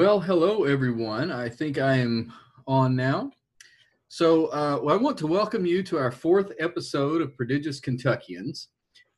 [0.00, 1.30] Well, hello everyone.
[1.30, 2.32] I think I am
[2.66, 3.32] on now.
[4.08, 8.68] So, uh, well, I want to welcome you to our fourth episode of Prodigious Kentuckians.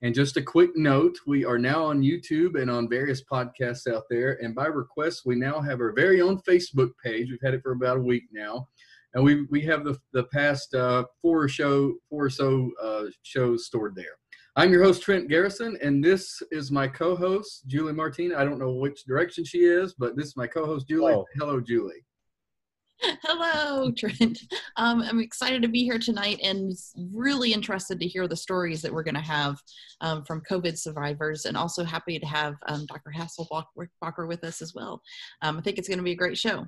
[0.02, 4.02] And just a quick note we are now on YouTube and on various podcasts out
[4.10, 4.42] there.
[4.42, 7.30] And by request, we now have our very own Facebook page.
[7.30, 8.66] We've had it for about a week now.
[9.14, 13.66] And we, we have the, the past uh, four, show, four or so uh, shows
[13.66, 14.16] stored there.
[14.54, 18.36] I'm your host, Trent Garrison, and this is my co host, Julie Martina.
[18.36, 21.14] I don't know which direction she is, but this is my co host, Julie.
[21.14, 21.24] Oh.
[21.36, 22.04] Hello, Julie.
[23.22, 24.38] Hello, Trent.
[24.76, 26.74] Um, I'm excited to be here tonight and
[27.14, 29.58] really interested to hear the stories that we're going to have
[30.02, 33.10] um, from COVID survivors, and also happy to have um, Dr.
[33.10, 35.00] Hasselbacher with us as well.
[35.40, 36.66] Um, I think it's going to be a great show.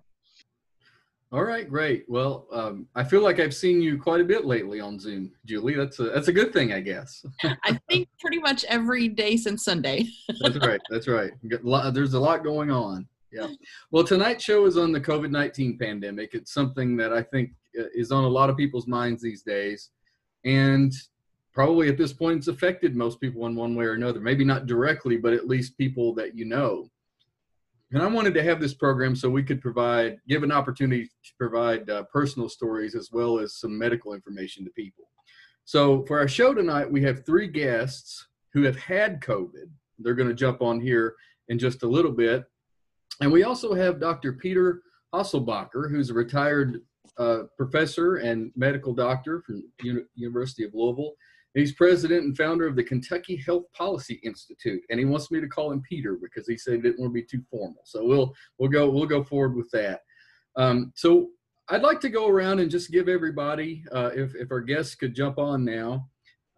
[1.34, 2.04] All right, great.
[2.06, 5.74] Well, um, I feel like I've seen you quite a bit lately on Zoom, Julie.
[5.74, 7.26] That's a that's a good thing, I guess.
[7.64, 10.06] I think pretty much every day since Sunday.
[10.40, 10.80] that's right.
[10.90, 11.32] That's right.
[11.42, 13.08] There's a lot going on.
[13.32, 13.48] Yeah.
[13.90, 16.34] Well, tonight's show is on the COVID nineteen pandemic.
[16.34, 19.90] It's something that I think uh, is on a lot of people's minds these days,
[20.44, 20.92] and
[21.52, 24.20] probably at this point it's affected most people in one way or another.
[24.20, 26.92] Maybe not directly, but at least people that you know.
[27.92, 31.32] And I wanted to have this program so we could provide, give an opportunity to
[31.38, 35.04] provide uh, personal stories as well as some medical information to people.
[35.64, 39.70] So for our show tonight, we have three guests who have had COVID.
[39.98, 41.14] They're going to jump on here
[41.48, 42.44] in just a little bit.
[43.20, 44.32] And we also have Dr.
[44.32, 44.82] Peter
[45.14, 46.80] Hasselbacher, who's a retired
[47.18, 49.62] uh, professor and medical doctor from
[50.14, 51.14] University of Louisville.
[51.54, 55.46] He's president and founder of the Kentucky Health Policy Institute, and he wants me to
[55.46, 57.82] call him Peter because he said he didn't want to be too formal.
[57.84, 60.00] So we'll we'll go we'll go forward with that.
[60.56, 61.28] Um, so
[61.68, 65.14] I'd like to go around and just give everybody, uh, if if our guests could
[65.14, 66.08] jump on now,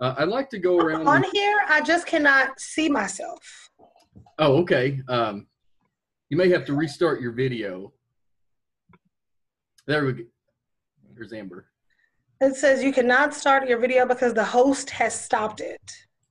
[0.00, 1.06] uh, I'd like to go around.
[1.06, 3.70] On and, here, I just cannot see myself.
[4.38, 5.00] Oh, okay.
[5.08, 5.46] Um,
[6.30, 7.92] you may have to restart your video.
[9.86, 10.22] There we go.
[11.14, 11.66] There's Amber.
[12.40, 15.80] It says you cannot start your video because the host has stopped it.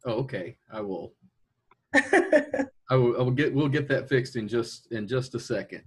[0.05, 0.57] Oh, okay.
[0.71, 1.13] I will.
[1.95, 3.19] I will.
[3.19, 3.53] I will get.
[3.53, 5.81] We'll get that fixed in just in just a second.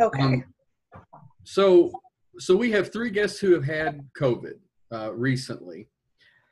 [0.00, 0.22] Okay.
[0.22, 0.44] Um,
[1.44, 1.90] so,
[2.38, 4.54] so we have three guests who have had COVID
[4.92, 5.88] uh, recently,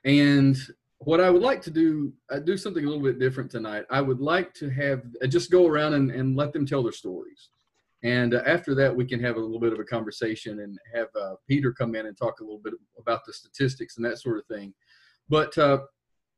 [0.05, 0.56] and
[0.99, 3.84] what I would like to do, I uh, do something a little bit different tonight.
[3.91, 6.93] I would like to have uh, just go around and, and let them tell their
[6.93, 7.50] stories.
[8.03, 11.09] And uh, after that, we can have a little bit of a conversation and have
[11.21, 14.39] uh, Peter come in and talk a little bit about the statistics and that sort
[14.39, 14.75] of thing.
[15.29, 15.79] But uh,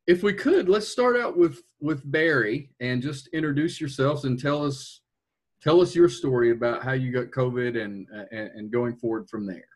[0.06, 4.64] if we could, let's start out with with Barry and just introduce yourselves and tell
[4.64, 5.02] us
[5.62, 9.46] tell us your story about how you got COVID and uh, and, going forward from
[9.46, 9.68] there.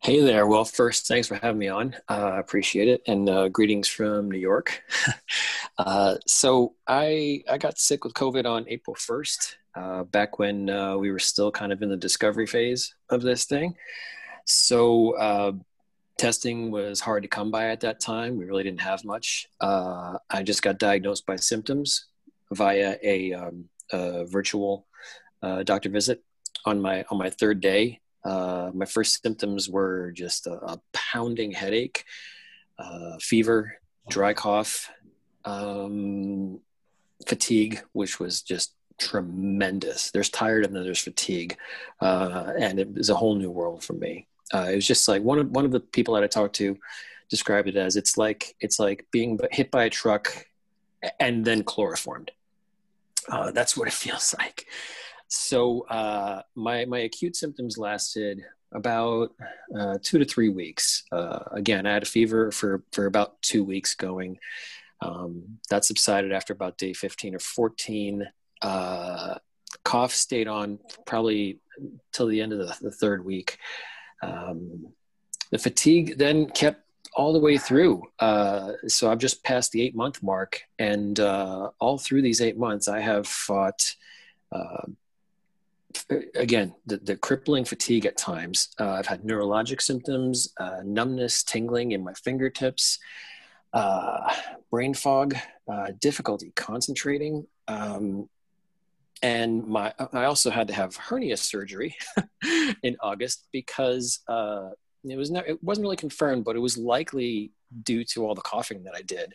[0.00, 0.46] Hey there.
[0.46, 1.94] Well, first, thanks for having me on.
[2.08, 4.82] I uh, appreciate it, and uh, greetings from New York.
[6.26, 11.10] so, I I got sick with COVID on April first, uh, back when uh, we
[11.10, 13.74] were still kind of in the discovery phase of this thing.
[14.44, 15.52] So uh,
[16.18, 18.36] testing was hard to come by at that time.
[18.36, 19.48] We really didn't have much.
[19.60, 22.06] Uh, I just got diagnosed by symptoms
[22.50, 24.86] via a, um, a virtual
[25.42, 26.22] uh, doctor visit
[26.64, 28.00] on my on my third day.
[28.24, 32.04] Uh, my first symptoms were just a, a pounding headache,
[33.20, 33.74] fever,
[34.08, 34.90] dry cough,
[35.44, 36.60] um,
[37.26, 38.74] fatigue, which was just
[39.06, 40.10] tremendous.
[40.10, 41.56] There's tired and then there's fatigue,
[42.00, 44.26] uh, and it was a whole new world for me.
[44.52, 46.78] Uh, it was just like one of one of the people that I talked to
[47.28, 50.46] described it as it's like it's like being hit by a truck
[51.18, 52.30] and then chloroformed.
[53.28, 54.66] Uh, that's what it feels like.
[55.28, 58.42] So uh, my my acute symptoms lasted
[58.72, 59.32] about
[59.76, 61.04] uh, two to three weeks.
[61.12, 64.38] Uh, again, I had a fever for for about two weeks going.
[65.00, 68.28] Um, that subsided after about day 15 or 14
[68.62, 69.34] uh,
[69.84, 71.58] cough stayed on probably
[72.12, 73.58] till the end of the, the third week.
[74.22, 74.88] Um,
[75.50, 76.82] the fatigue then kept
[77.14, 78.02] all the way through.
[78.18, 82.56] Uh, so I've just passed the eight month mark, and uh, all through these eight
[82.56, 83.94] months, I have fought.
[84.50, 84.86] Uh,
[86.34, 88.70] again, the, the, crippling fatigue at times.
[88.80, 92.98] Uh, I've had neurologic symptoms, uh, numbness, tingling in my fingertips,
[93.74, 94.34] uh,
[94.70, 95.36] brain fog,
[96.00, 98.28] difficulty concentrating, um,
[99.22, 101.96] and my I also had to have hernia surgery
[102.82, 104.70] in August because uh,
[105.04, 107.52] it was not, it wasn't really confirmed, but it was likely
[107.82, 109.34] due to all the coughing that I did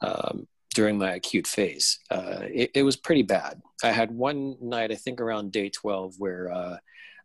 [0.00, 1.98] um, during my acute phase.
[2.10, 3.60] Uh, it, it, was pretty bad.
[3.82, 6.76] I had one night, I think around day twelve, where uh,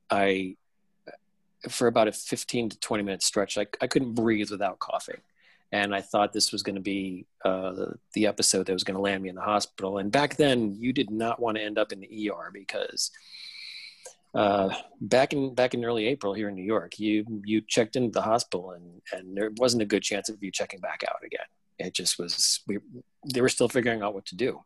[0.09, 0.55] I
[1.69, 5.21] for about a 15 to 20 minute stretch, I, I couldn't breathe without coughing
[5.73, 9.01] and I thought this was going to be uh, the episode that was going to
[9.01, 9.97] land me in the hospital.
[9.97, 13.09] And back then, you did not want to end up in the ER because
[14.35, 14.69] uh,
[15.01, 18.21] back in back in early April here in New York, you you checked into the
[18.21, 21.47] hospital and and there wasn't a good chance of you checking back out again.
[21.79, 22.77] It just was we
[23.33, 24.63] they were still figuring out what to do.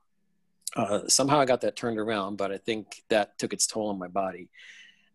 [0.76, 3.98] Uh, somehow I got that turned around, but I think that took its toll on
[3.98, 4.50] my body,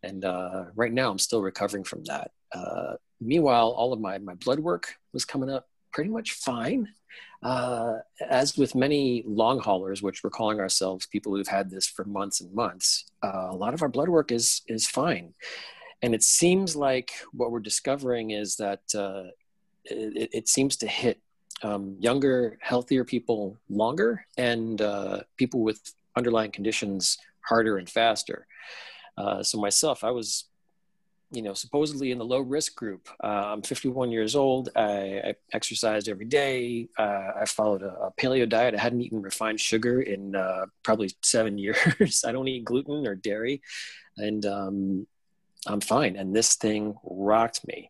[0.02, 2.30] and uh, right now I'm still recovering from that.
[2.50, 6.88] Uh, meanwhile, all of my my blood work was coming up pretty much fine.
[7.42, 7.98] Uh,
[8.28, 12.40] as with many long haulers, which we're calling ourselves people who've had this for months
[12.40, 15.34] and months, uh, a lot of our blood work is is fine,
[16.02, 19.24] and it seems like what we're discovering is that uh,
[19.84, 21.20] it, it, seems to hit
[21.62, 28.46] um, younger, healthier people longer, and uh, people with underlying conditions harder and faster.
[29.16, 30.44] Uh, so myself, I was
[31.32, 33.08] you know, supposedly in the low risk group.
[33.24, 34.68] Uh, I'm 51 years old.
[34.76, 36.88] I, I exercised every day.
[36.98, 38.74] Uh, I followed a, a, paleo diet.
[38.74, 42.24] I hadn't eaten refined sugar in uh, probably seven years.
[42.26, 43.62] I don't eat gluten or dairy,
[44.18, 45.06] and um,
[45.66, 46.16] I'm fine.
[46.16, 47.88] And this thing rocked me.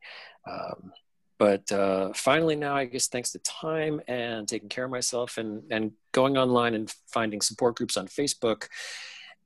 [0.49, 0.93] Um,
[1.39, 5.65] but uh, finally, now I guess thanks to time and taking care of myself and
[5.73, 8.69] and going online and finding support groups on Facebook,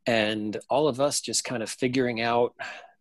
[0.07, 2.55] and all of us just kind of figuring out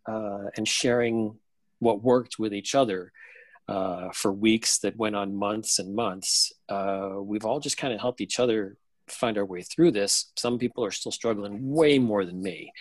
[0.08, 1.38] uh, and sharing
[1.80, 3.12] what worked with each other
[3.68, 6.54] uh, for weeks that went on months and months.
[6.70, 10.32] Uh, we've all just kind of helped each other find our way through this.
[10.36, 12.72] Some people are still struggling way more than me,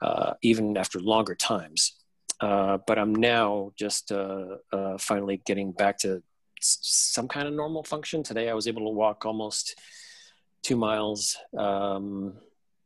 [0.00, 1.92] uh, even after longer times.
[2.40, 4.56] Uh, but I'm now just uh,
[4.98, 6.22] finally getting back to
[6.60, 8.22] some kind of normal function.
[8.22, 9.78] Today I was able to walk almost
[10.62, 11.36] two miles.
[11.56, 12.34] Um,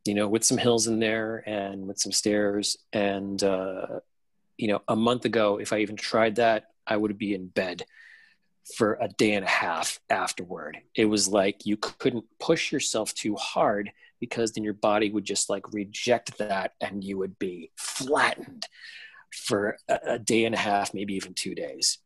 [0.05, 2.77] you know, with some hills in there and with some stairs.
[2.91, 3.99] And, uh,
[4.57, 7.85] you know, a month ago, if I even tried that, I would be in bed
[8.75, 10.79] for a day and a half afterward.
[10.95, 15.49] It was like you couldn't push yourself too hard because then your body would just
[15.49, 18.67] like reject that and you would be flattened
[19.31, 21.97] for a, day and a half, maybe even two days.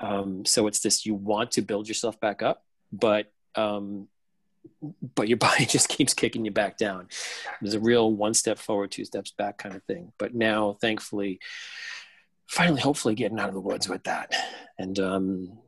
[0.00, 4.08] Um, so it's this you want to build yourself back up, but um,
[5.14, 7.08] but your body just keeps kicking you back down.
[7.60, 10.12] There's a real one step forward, two steps back kind of thing.
[10.18, 11.40] But now, thankfully,
[12.46, 14.34] finally, hopefully, getting out of the woods with that,
[14.78, 15.58] and um,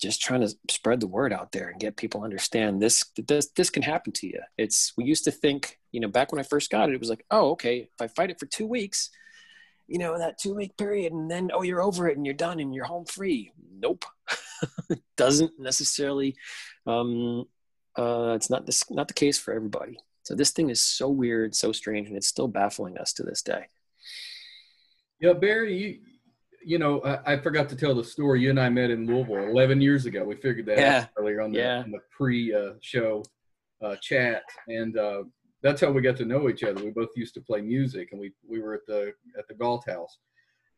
[0.00, 3.04] just trying to spread the word out there and get people understand this.
[3.16, 4.40] This this can happen to you.
[4.56, 7.10] It's we used to think, you know, back when I first got it, it was
[7.10, 9.10] like, oh, okay, if I fight it for two weeks.
[9.90, 12.60] You know that two week period, and then oh, you're over it and you're done
[12.60, 13.52] and you're home free.
[13.72, 14.04] Nope,
[14.90, 16.36] It doesn't necessarily
[16.86, 17.46] um,
[17.98, 19.98] uh, it's not this not the case for everybody.
[20.22, 23.42] So this thing is so weird, so strange, and it's still baffling us to this
[23.42, 23.66] day.
[25.20, 25.98] Yeah, Barry, you
[26.62, 28.42] you know, I, I, forgot to tell the story.
[28.42, 30.24] You and I met in Louisville 11 years ago.
[30.24, 30.98] We figured that yeah.
[30.98, 31.82] out earlier on the, yeah.
[31.86, 33.22] the pre-show
[33.82, 35.22] uh, uh, chat, and uh,
[35.62, 36.84] that's how we got to know each other.
[36.84, 39.88] We both used to play music, and we we were at the at the Galt
[39.88, 40.18] House.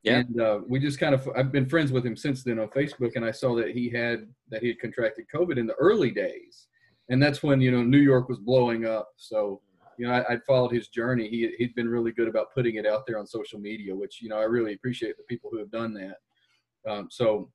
[0.03, 0.21] Yeah.
[0.21, 3.17] And uh, we just kind of I've been friends with him since then on Facebook,
[3.17, 6.69] and I saw that he had that he had contracted COVID in the early days
[7.11, 9.11] and that's when you know New York was blowing up.
[9.17, 9.61] So
[9.99, 11.29] you know I, would followed his journey.
[11.29, 14.29] He he'd been really good about putting it out there on social media, which you
[14.29, 16.91] know I really appreciate the people who have done that.
[16.91, 17.51] Um, so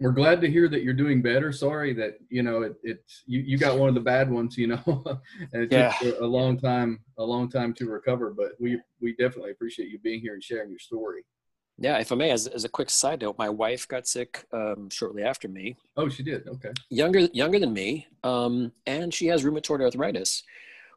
[0.00, 1.50] we're glad to hear that you're doing better.
[1.52, 4.66] Sorry that you know it, it's you, you got one of the bad ones, you
[4.66, 4.82] know,
[5.52, 5.94] and it yeah.
[6.00, 8.34] took a long time a long time to recover.
[8.36, 11.24] But we we definitely appreciate you being here and sharing your story.
[11.80, 14.90] Yeah, if I may, as, as a quick side note, my wife got sick um,
[14.90, 15.76] shortly after me.
[15.96, 16.48] Oh, she did.
[16.48, 16.72] Okay.
[16.90, 20.42] Younger younger than me, um, and she has rheumatoid arthritis,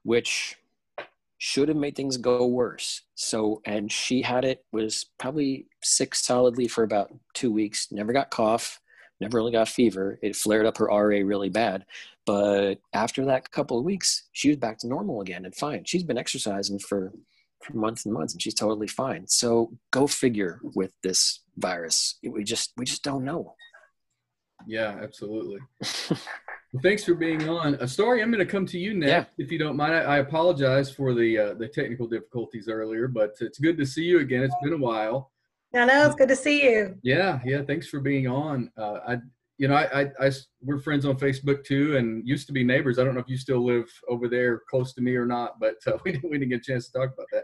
[0.03, 0.57] which
[1.37, 3.01] should have made things go worse.
[3.13, 7.91] So, and she had it was probably sick solidly for about two weeks.
[7.91, 8.79] Never got cough,
[9.19, 10.17] never really got fever.
[10.23, 11.85] It flared up her RA really bad,
[12.25, 15.83] but after that couple of weeks, she was back to normal again and fine.
[15.85, 17.11] She's been exercising for
[17.63, 22.43] for months and months and she's totally fine so go figure with this virus we
[22.43, 23.53] just we just don't know
[24.67, 26.19] yeah absolutely well,
[26.83, 29.43] thanks for being on a story i'm going to come to you next yeah.
[29.43, 33.35] if you don't mind I, I, apologize for the uh, the technical difficulties earlier but
[33.41, 35.31] it's good to see you again it's been a while
[35.73, 36.97] I know it's good to see you.
[37.01, 37.61] Yeah, yeah.
[37.61, 38.69] Thanks for being on.
[38.77, 39.17] Uh, I
[39.61, 40.31] you know, I, I, I,
[40.63, 42.97] we're friends on Facebook too, and used to be neighbors.
[42.97, 45.75] I don't know if you still live over there close to me or not, but
[45.85, 47.43] uh, we didn't we didn't get a chance to talk about that.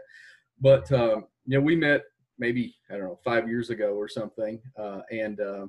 [0.60, 2.02] But um, you know, we met
[2.38, 5.66] maybe I don't know five years ago or something, uh, and uh,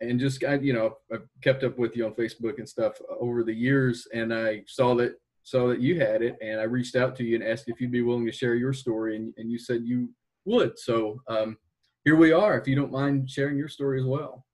[0.00, 3.44] and just I, you know I've kept up with you on Facebook and stuff over
[3.44, 7.16] the years, and I saw that saw that you had it, and I reached out
[7.16, 9.58] to you and asked if you'd be willing to share your story, and, and you
[9.58, 10.08] said you
[10.44, 10.78] would.
[10.78, 11.56] So um,
[12.04, 12.58] here we are.
[12.58, 14.44] If you don't mind sharing your story as well.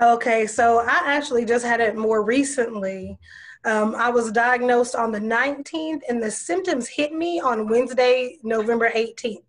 [0.00, 3.18] Okay, so I actually just had it more recently.
[3.66, 8.90] Um, I was diagnosed on the 19th, and the symptoms hit me on Wednesday, November
[8.90, 9.42] 18th.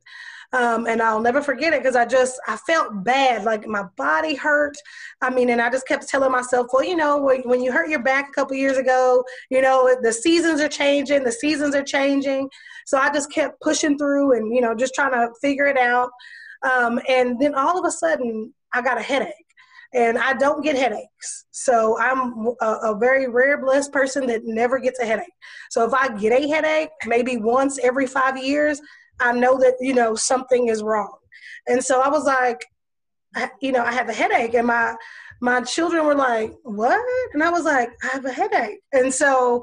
[0.53, 4.33] Um, and I'll never forget it because I just I felt bad, like my body
[4.33, 4.77] hurt.
[5.21, 7.89] I mean, and I just kept telling myself, well, you know, when, when you hurt
[7.89, 11.83] your back a couple years ago, you know, the seasons are changing, the seasons are
[11.83, 12.49] changing.
[12.85, 16.09] So I just kept pushing through and you know just trying to figure it out.
[16.63, 19.46] Um, and then all of a sudden, I got a headache
[19.93, 21.45] and I don't get headaches.
[21.51, 25.33] So I'm a, a, very rare blessed person that never gets a headache.
[25.69, 28.81] So if I get a headache, maybe once every five years,
[29.19, 31.15] I know that you know something is wrong.
[31.67, 32.65] And so I was like,
[33.61, 34.95] you know, I have a headache, and my
[35.41, 36.99] my children were like, "What?"
[37.33, 39.61] And I was like, "I have a headache." And so,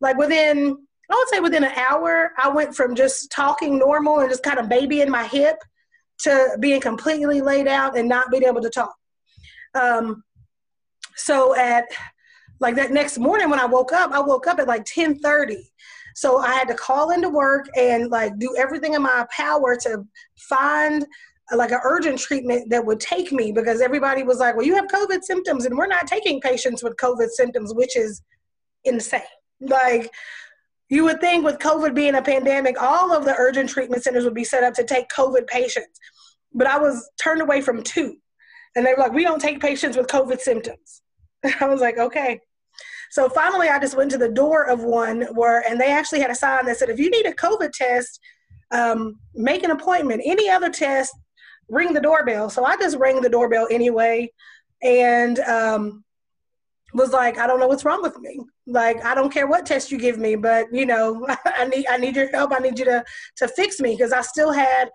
[0.00, 0.76] like within,
[1.10, 4.58] I would say within an hour, I went from just talking normal and just kind
[4.58, 5.56] of babying my hip
[6.18, 8.94] to being completely laid out and not being able to talk.
[9.76, 10.24] Um,
[11.16, 11.84] so at
[12.60, 15.70] like that next morning when I woke up, I woke up at like 1030.
[16.14, 20.04] So I had to call into work and like do everything in my power to
[20.36, 21.04] find
[21.54, 24.86] like an urgent treatment that would take me because everybody was like, well, you have
[24.86, 28.22] COVID symptoms and we're not taking patients with COVID symptoms, which is
[28.84, 29.20] insane.
[29.60, 30.10] Like,
[30.88, 34.34] you would think with COVID being a pandemic, all of the urgent treatment centers would
[34.34, 35.98] be set up to take COVID patients.
[36.52, 38.16] But I was turned away from two.
[38.76, 41.02] And they were like, we don't take patients with COVID symptoms.
[41.60, 42.40] I was like, okay.
[43.10, 46.30] So finally, I just went to the door of one where, and they actually had
[46.30, 48.20] a sign that said, if you need a COVID test,
[48.70, 50.22] um, make an appointment.
[50.24, 51.14] Any other test,
[51.68, 52.50] ring the doorbell.
[52.50, 54.30] So I just rang the doorbell anyway
[54.82, 56.04] and um,
[56.92, 58.40] was like, I don't know what's wrong with me.
[58.66, 61.96] Like, I don't care what test you give me, but you know, I need I
[61.96, 62.52] need your help.
[62.52, 63.04] I need you to
[63.36, 64.90] to fix me because I still had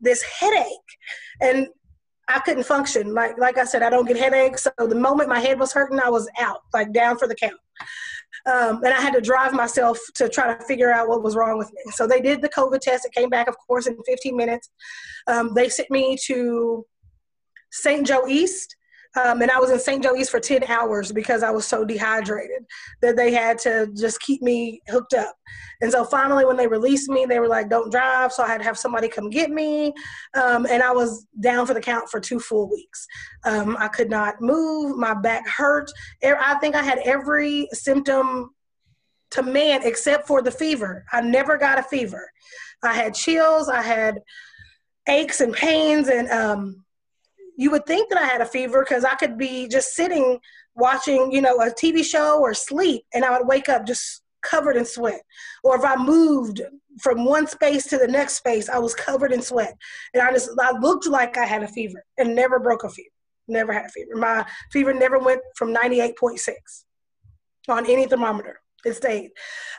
[0.00, 0.68] this headache.
[1.40, 1.68] And
[2.28, 3.12] I couldn't function.
[3.12, 4.66] Like like I said, I don't get headaches.
[4.78, 7.54] So the moment my head was hurting, I was out, like down for the count.
[8.46, 11.56] Um, and I had to drive myself to try to figure out what was wrong
[11.56, 11.92] with me.
[11.92, 13.06] So they did the COVID test.
[13.06, 14.70] It came back, of course, in 15 minutes.
[15.26, 16.84] Um, they sent me to
[17.70, 18.06] St.
[18.06, 18.76] Joe East.
[19.22, 20.02] Um, and I was in St.
[20.02, 22.64] Joe East for 10 hours because I was so dehydrated
[23.00, 25.34] that they had to just keep me hooked up.
[25.80, 28.32] And so finally, when they released me, they were like, don't drive.
[28.32, 29.92] So I had to have somebody come get me.
[30.34, 33.06] Um, and I was down for the count for two full weeks.
[33.44, 34.96] Um, I could not move.
[34.96, 35.90] My back hurt.
[36.22, 38.50] I think I had every symptom
[39.32, 41.04] to man except for the fever.
[41.12, 42.30] I never got a fever.
[42.82, 43.68] I had chills.
[43.68, 44.20] I had
[45.08, 46.83] aches and pains and um,
[47.56, 50.38] you would think that I had a fever because I could be just sitting
[50.74, 54.76] watching, you know, a TV show or sleep, and I would wake up just covered
[54.76, 55.22] in sweat.
[55.62, 56.60] Or if I moved
[57.00, 59.76] from one space to the next space, I was covered in sweat,
[60.12, 63.08] and I just I looked like I had a fever and never broke a fever.
[63.46, 64.16] Never had a fever.
[64.16, 66.84] My fever never went from ninety eight point six
[67.68, 69.30] on any thermometer it stayed.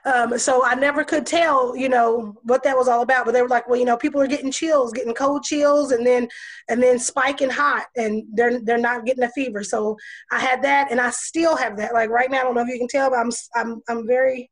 [0.06, 3.26] Um, so I never could tell, you know, what that was all about.
[3.26, 6.06] But they were like, well, you know, people are getting chills, getting cold chills, and
[6.06, 6.28] then
[6.70, 9.64] and then spiking hot, and they're they're not getting a fever.
[9.64, 9.98] So
[10.32, 11.94] I had that, and I still have that.
[11.94, 14.52] Like right now, I don't know if you can tell, but I'm I'm I'm very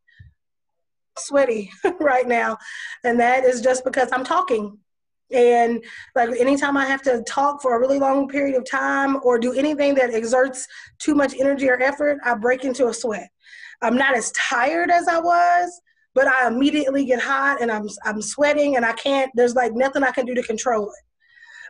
[1.18, 2.58] sweaty right now,
[3.04, 4.78] and that is just because I'm talking.
[5.32, 5.84] And
[6.16, 9.54] like anytime I have to talk for a really long period of time or do
[9.54, 10.68] anything that exerts
[11.00, 13.30] too much energy or effort, I break into a sweat.
[13.84, 15.82] I'm not as tired as I was,
[16.16, 19.32] but I immediately get hot and I'm I'm sweating and I can't.
[19.36, 21.06] There's like nothing I can do to control it.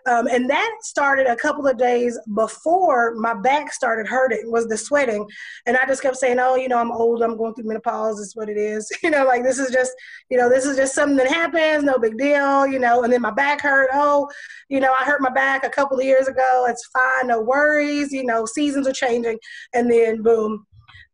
[0.06, 4.76] Um, and that started a couple of days before my back started hurting was the
[4.78, 5.26] sweating.
[5.66, 8.36] And i just kept saying oh you know i'm old i'm going through menopause is
[8.36, 8.92] what it is.
[9.04, 9.94] You know like this is just
[10.30, 13.04] you know this is just something that happens no big deal you know.
[13.04, 13.90] And then my back hurt.
[13.94, 14.30] Oh
[14.70, 16.66] you know i hurt my back a couple of years ago.
[16.68, 19.40] It's fine no worries you know seasons are changing.
[19.74, 20.66] And then boom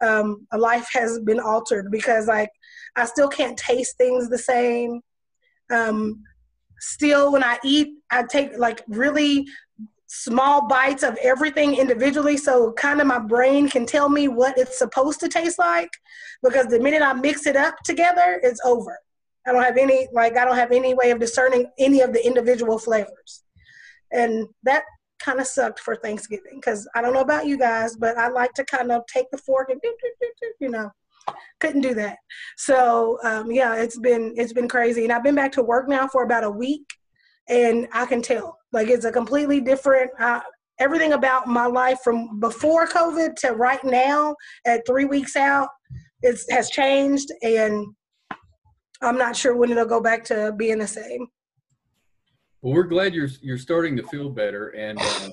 [0.02, 2.50] um, a life has been altered because like
[2.96, 5.02] I still can't taste things the same.
[5.72, 6.24] Um,
[6.80, 9.48] still, when I eat, I take like really
[10.08, 14.80] small bites of everything individually, so kind of my brain can tell me what it's
[14.80, 15.92] supposed to taste like.
[16.44, 18.98] Because the minute I mix it up together, it's over.
[19.48, 22.26] I don't have any like I don't have any way of discerning any of the
[22.26, 23.44] individual flavors,
[24.12, 24.84] and that
[25.20, 28.54] kind of sucked for Thanksgiving because I don't know about you guys, but I like
[28.54, 29.82] to kind of take the fork and
[30.60, 30.92] you know
[31.60, 32.18] couldn't do that.
[32.58, 36.08] So um, yeah, it's been it's been crazy, and I've been back to work now
[36.08, 36.86] for about a week,
[37.48, 40.12] and I can tell like it's a completely different.
[40.20, 40.42] Uh,
[40.80, 44.36] everything about my life from before COVID to right now
[44.66, 45.68] at three weeks out,
[46.22, 47.86] it has changed, and
[49.02, 51.28] I'm not sure when it'll go back to being the same.
[52.62, 55.30] Well, we're glad you're you're starting to feel better, and uh,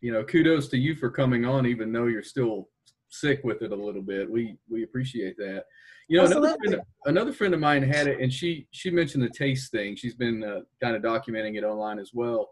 [0.00, 2.68] you know, kudos to you for coming on, even though you're still
[3.08, 4.30] sick with it a little bit.
[4.30, 5.64] We we appreciate that.
[6.08, 9.30] You know, another friend, another friend, of mine had it, and she she mentioned the
[9.30, 9.96] taste thing.
[9.96, 12.50] She's been uh, kind of documenting it online as well,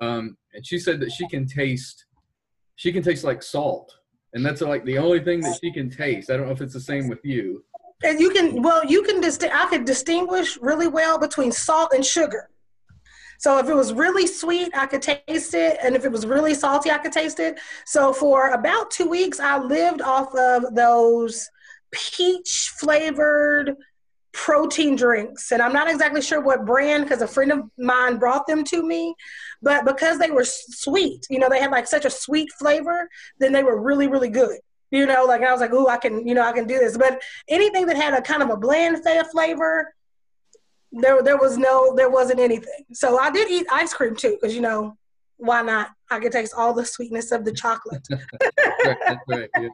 [0.00, 2.06] um, and she said that she can taste
[2.76, 3.92] she can taste like salt,
[4.34, 6.30] and that's like the only thing that she can taste.
[6.30, 7.64] I don't know if it's the same with you.
[8.02, 12.04] And you can well, you can dist- I could distinguish really well between salt and
[12.04, 12.50] sugar.
[13.38, 15.78] So if it was really sweet, I could taste it.
[15.82, 17.58] And if it was really salty, I could taste it.
[17.86, 21.48] So for about two weeks, I lived off of those
[21.90, 23.76] peach flavored
[24.32, 25.52] protein drinks.
[25.52, 28.82] And I'm not exactly sure what brand because a friend of mine brought them to
[28.82, 29.14] me.
[29.62, 33.52] But because they were sweet, you know, they had like such a sweet flavor, then
[33.52, 34.58] they were really, really good.
[34.90, 36.96] You know, like I was like, ooh, I can, you know, I can do this.
[36.96, 39.94] But anything that had a kind of a bland flavor,
[40.94, 42.84] there there was no there wasn't anything.
[42.92, 44.96] So I did eat ice cream too, because you know
[45.36, 45.90] why not?
[46.10, 48.06] I could taste all the sweetness of the chocolate.
[48.84, 49.68] right, right, yeah.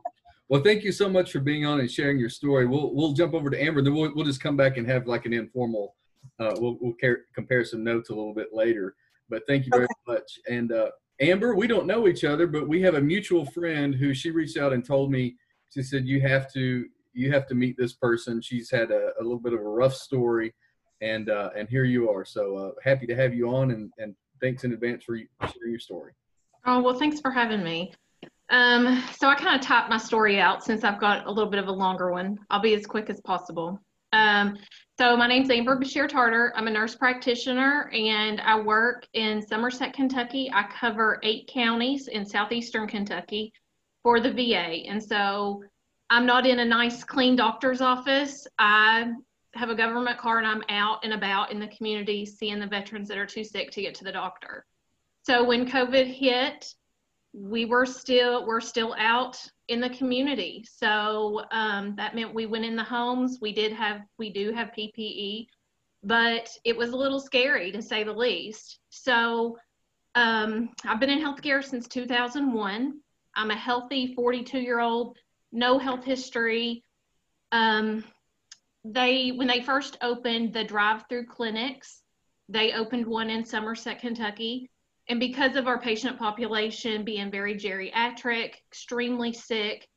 [0.49, 2.67] Well, thank you so much for being on and sharing your story.
[2.67, 5.27] We'll we'll jump over to Amber, then we'll we'll just come back and have like
[5.27, 5.95] an informal.
[6.39, 8.95] Uh, we'll we'll care, compare some notes a little bit later.
[9.29, 9.95] But thank you very okay.
[10.09, 10.41] much.
[10.49, 14.13] And uh, Amber, we don't know each other, but we have a mutual friend who
[14.13, 15.37] she reached out and told me.
[15.73, 18.41] She said you have to you have to meet this person.
[18.41, 20.53] She's had a, a little bit of a rough story
[21.01, 22.25] and uh, and here you are.
[22.25, 25.81] So uh, happy to have you on, and, and thanks in advance for sharing your
[25.81, 26.13] story.
[26.67, 27.93] Oh well, thanks for having me.
[28.51, 31.61] Um, so I kind of typed my story out since I've got a little bit
[31.61, 32.39] of a longer one.
[32.51, 33.81] I'll be as quick as possible.
[34.13, 34.59] Um,
[34.99, 36.53] so my name's Amber Bashir Tarter.
[36.57, 40.51] I'm a nurse practitioner and I work in Somerset, Kentucky.
[40.53, 43.53] I cover eight counties in southeastern Kentucky
[44.03, 44.85] for the VA.
[44.89, 45.63] And so
[46.11, 48.47] I'm not in a nice, clean doctor's office.
[48.59, 49.13] I
[49.55, 53.09] have a government car and I'm out and about in the community seeing the veterans
[53.09, 54.65] that are too sick to get to the doctor.
[55.23, 56.75] So when COVID hit,
[57.33, 59.39] we were still we're still out
[59.69, 60.65] in the community.
[60.69, 63.39] So um, that meant we went in the homes.
[63.41, 65.47] We did have we do have PPE,
[66.03, 68.79] but it was a little scary to say the least.
[68.91, 69.59] So
[70.15, 72.99] um, I've been in healthcare since 2001.
[73.37, 75.17] I'm a healthy 42 year old,
[75.53, 76.83] no health history.
[77.53, 78.05] Um,
[78.85, 82.03] they when they first opened the drive-through clinics,
[82.49, 84.71] they opened one in Somerset, Kentucky.
[85.09, 89.89] And because of our patient population being very geriatric, extremely sick,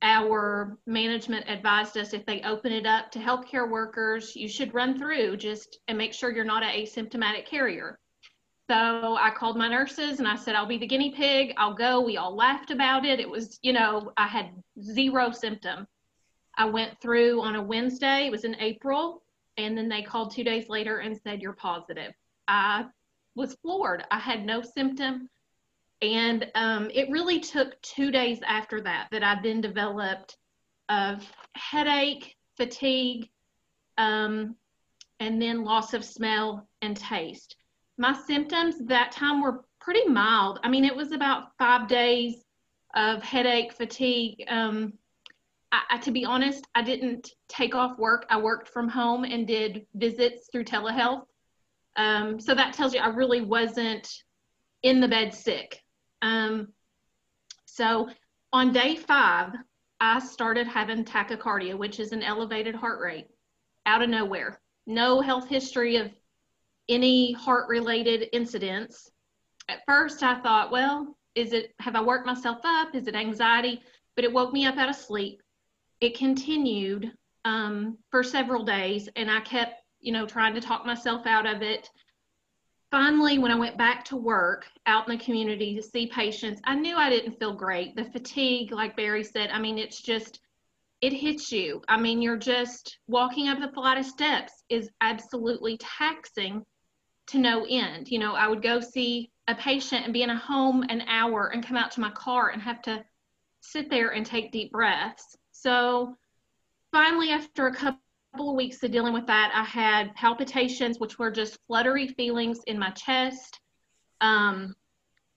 [0.00, 4.98] our management advised us if they open it up to healthcare workers, you should run
[4.98, 7.98] through just and make sure you're not an asymptomatic carrier.
[8.70, 11.52] So I called my nurses and I said, I'll be the guinea pig.
[11.56, 12.00] I'll go.
[12.00, 13.20] We all laughed about it.
[13.20, 15.86] It was, you know, I had zero symptom.
[16.56, 19.22] I went through on a Wednesday, it was in April,
[19.56, 22.12] and then they called two days later and said, You're positive.
[22.48, 22.86] I
[23.34, 24.04] was floored.
[24.10, 25.28] I had no symptom.
[26.02, 30.36] And um, it really took two days after that that I then developed
[30.88, 33.30] of headache, fatigue,
[33.98, 34.56] um,
[35.20, 37.56] and then loss of smell and taste.
[37.98, 40.58] My symptoms that time were pretty mild.
[40.64, 42.44] I mean, it was about five days
[42.94, 44.94] of headache, fatigue, um,
[45.72, 48.26] I, I, to be honest, I didn't take off work.
[48.30, 51.24] I worked from home and did visits through telehealth.
[51.96, 54.08] Um, so that tells you I really wasn't
[54.82, 55.80] in the bed sick.
[56.20, 56.68] Um,
[57.64, 58.08] so
[58.52, 59.52] on day five,
[60.00, 63.28] I started having tachycardia, which is an elevated heart rate
[63.86, 64.60] out of nowhere.
[64.86, 66.10] No health history of
[66.88, 69.10] any heart related incidents.
[69.68, 72.94] At first, I thought, well, is it, have I worked myself up?
[72.94, 73.80] Is it anxiety?
[74.16, 75.40] But it woke me up out of sleep
[76.02, 77.12] it continued
[77.44, 81.62] um, for several days and I kept, you know, trying to talk myself out of
[81.62, 81.88] it.
[82.90, 86.74] Finally, when I went back to work out in the community to see patients, I
[86.74, 87.94] knew I didn't feel great.
[87.94, 90.40] The fatigue, like Barry said, I mean, it's just,
[91.00, 91.80] it hits you.
[91.88, 96.64] I mean, you're just walking up a flight of steps is absolutely taxing
[97.28, 98.08] to no end.
[98.08, 101.52] You know, I would go see a patient and be in a home an hour
[101.54, 103.04] and come out to my car and have to
[103.60, 105.36] sit there and take deep breaths.
[105.62, 106.16] So
[106.90, 108.00] finally, after a couple
[108.36, 112.78] of weeks of dealing with that, I had palpitations, which were just fluttery feelings in
[112.78, 113.60] my chest,
[114.20, 114.74] um,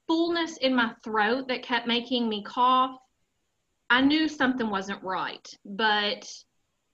[0.07, 2.97] fullness in my throat that kept making me cough.
[3.91, 6.27] I knew something wasn't right, but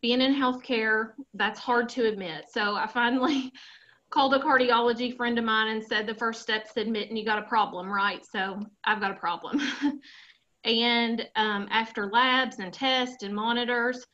[0.02, 2.46] being in healthcare, that's hard to admit.
[2.52, 3.54] So I finally
[4.10, 7.48] called a cardiology friend of mine and said the first step's admitting you got a
[7.48, 8.26] problem, right?
[8.26, 9.62] So I've got a problem.
[10.64, 14.06] And um, after labs and tests and monitors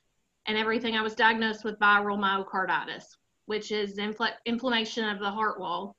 [0.45, 3.03] and everything, I was diagnosed with viral myocarditis,
[3.45, 5.95] which is infl- inflammation of the heart wall.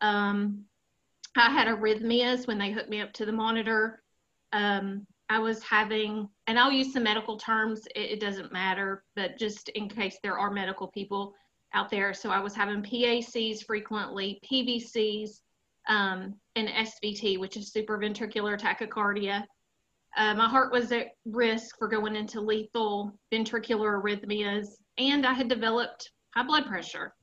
[0.00, 0.64] Um,
[1.36, 4.02] I had arrhythmias when they hooked me up to the monitor.
[4.52, 9.38] Um, I was having, and I'll use some medical terms, it, it, doesn't matter, but
[9.38, 11.34] just in case there are medical people
[11.72, 12.12] out there.
[12.12, 15.40] So I was having PACs frequently, PVCs,
[15.88, 19.44] um, and SVT, which is supraventricular tachycardia.
[20.16, 24.66] Uh, my heart was at risk for going into lethal ventricular arrhythmias,
[24.98, 27.14] and I had developed high blood pressure.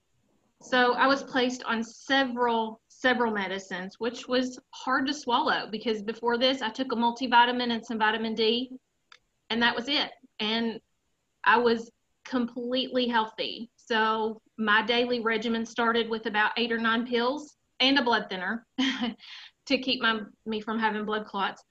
[0.61, 6.37] So I was placed on several several medicines, which was hard to swallow because before
[6.37, 8.71] this I took a multivitamin and some vitamin D,
[9.49, 10.09] and that was it.
[10.39, 10.79] And
[11.43, 11.91] I was
[12.25, 13.69] completely healthy.
[13.75, 18.65] So my daily regimen started with about eight or nine pills and a blood thinner
[19.67, 21.63] to keep my me from having blood clots.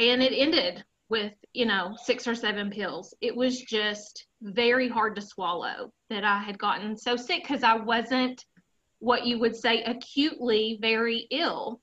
[0.00, 3.14] And it ended with, you know, six or seven pills.
[3.20, 7.74] It was just very hard to swallow that I had gotten so sick because I
[7.74, 8.42] wasn't
[9.00, 11.82] what you would say acutely very ill.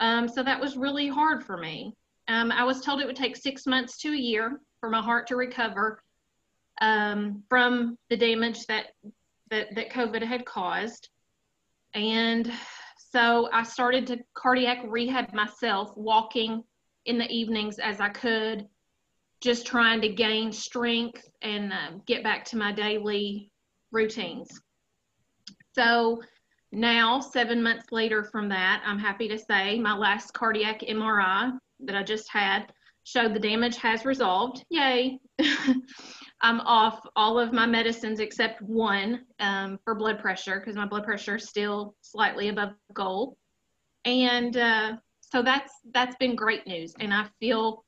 [0.00, 1.92] Um, so that was really hard for me.
[2.26, 5.26] Um, I was told it would take six months to a year for my heart
[5.26, 6.02] to recover
[6.80, 8.86] um, from the damage that,
[9.50, 11.08] that that COVID had caused,
[11.94, 12.52] and
[13.10, 16.62] so I started to cardiac rehab myself, walking
[17.06, 18.66] in the evenings as I could,
[19.40, 23.50] just trying to gain strength and uh, get back to my daily
[23.92, 24.60] routines.
[25.74, 26.20] So
[26.72, 31.96] now, seven months later from that, I'm happy to say my last cardiac MRI that
[31.96, 32.72] I just had
[33.04, 34.64] showed the damage has resolved.
[34.68, 35.18] Yay!
[36.40, 41.04] I'm off all of my medicines except one um, for blood pressure because my blood
[41.04, 43.36] pressure is still slightly above goal.
[44.04, 44.96] And uh,
[45.30, 47.84] so that's that's been great news, and I feel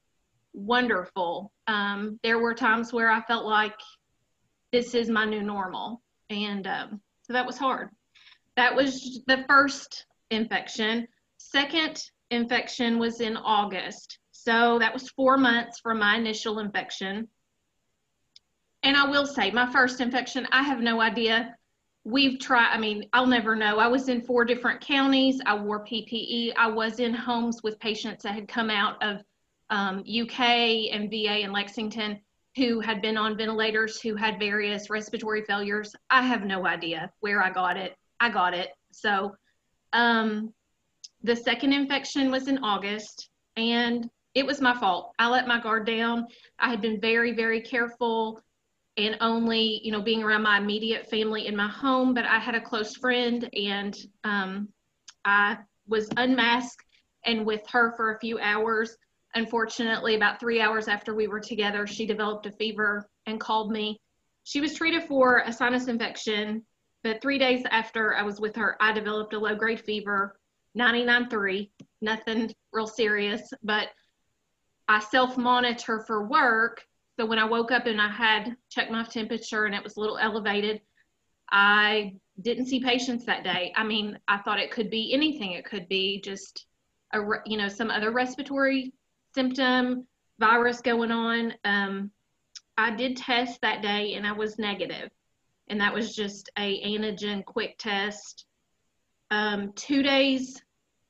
[0.53, 1.53] wonderful.
[1.66, 3.79] Um, there were times where I felt like
[4.72, 7.90] this is my new normal, and um, so that was hard.
[8.57, 11.07] That was the first infection.
[11.38, 14.18] Second infection was in August.
[14.33, 17.29] So that was four months from my initial infection.
[18.83, 21.55] And I will say, my first infection, I have no idea.
[22.05, 23.79] We've tried, I mean, I'll never know.
[23.79, 25.41] I was in four different counties.
[25.45, 26.53] I wore PPE.
[26.57, 29.23] I was in homes with patients that had come out of
[29.69, 30.41] um, UK
[30.93, 32.21] and VA in Lexington
[32.57, 35.95] who had been on ventilators, who had various respiratory failures.
[36.11, 37.97] I have no idea where I got it.
[38.19, 38.71] I got it.
[38.91, 39.35] So
[39.93, 40.53] um,
[41.23, 45.13] the second infection was in August, and it was my fault.
[45.19, 46.27] I let my guard down.
[46.59, 48.43] I had been very, very careful
[49.07, 52.55] and only, you know, being around my immediate family in my home, but I had
[52.55, 54.69] a close friend and um,
[55.25, 55.59] I
[55.89, 56.85] was unmasked
[57.25, 58.97] and with her for a few hours.
[59.35, 64.01] Unfortunately, about three hours after we were together, she developed a fever and called me.
[64.45, 66.65] She was treated for a sinus infection
[67.03, 70.39] but three days after I was with her, I developed a low grade fever,
[70.79, 71.71] 99.3,
[72.03, 73.89] nothing real serious, but
[74.87, 76.85] I self monitor for work.
[77.18, 80.01] So when I woke up and I had checked my temperature and it was a
[80.01, 80.81] little elevated,
[81.51, 83.73] I didn't see patients that day.
[83.77, 85.53] I mean, I thought it could be anything.
[85.53, 86.66] It could be just
[87.12, 88.92] a, you know, some other respiratory
[89.35, 90.07] symptom,
[90.38, 91.55] virus going on.
[91.64, 92.11] Um,
[92.79, 95.11] I did test that day and I was negative
[95.70, 98.44] and that was just a antigen quick test.
[99.31, 100.61] Um, two days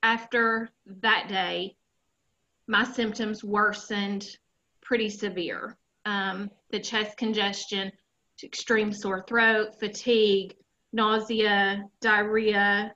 [0.02, 0.70] after
[1.02, 1.76] that day,
[2.68, 4.26] my symptoms worsened
[4.82, 5.78] pretty severe.
[6.04, 7.92] Um, the chest congestion,
[8.42, 10.54] extreme sore throat, fatigue,
[10.92, 12.94] nausea, diarrhea,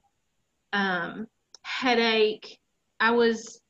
[0.72, 1.26] um,
[1.62, 2.58] headache.
[3.00, 3.60] I was,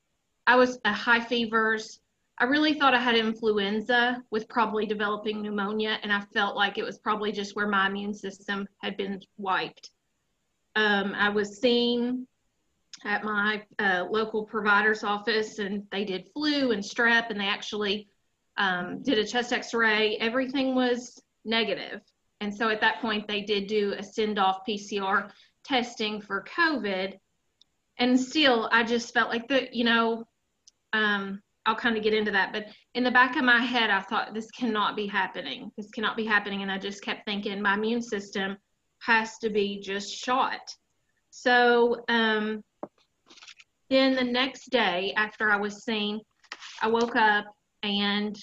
[0.47, 2.01] I was a high fevers,
[2.39, 6.85] I really thought I had influenza with probably developing pneumonia, and I felt like it
[6.85, 9.91] was probably just where my immune system had been wiped.
[10.75, 12.27] Um, I was seen
[13.05, 18.09] at my uh, local provider's office, and they did flu and strep, and they actually
[18.57, 20.17] um, did a chest x ray.
[20.19, 21.21] Everything was.
[22.41, 25.31] And so at that point, they did do a send off PCR
[25.65, 27.19] testing for COVID.
[27.99, 30.25] And still, I just felt like the, you know,
[30.93, 32.53] um, I'll kind of get into that.
[32.53, 35.71] But in the back of my head, I thought this cannot be happening.
[35.77, 36.63] This cannot be happening.
[36.63, 38.57] And I just kept thinking my immune system
[39.01, 40.61] has to be just shot.
[41.31, 42.63] So um,
[43.91, 46.21] then the next day after I was seen,
[46.83, 47.47] I woke up
[47.85, 48.37] and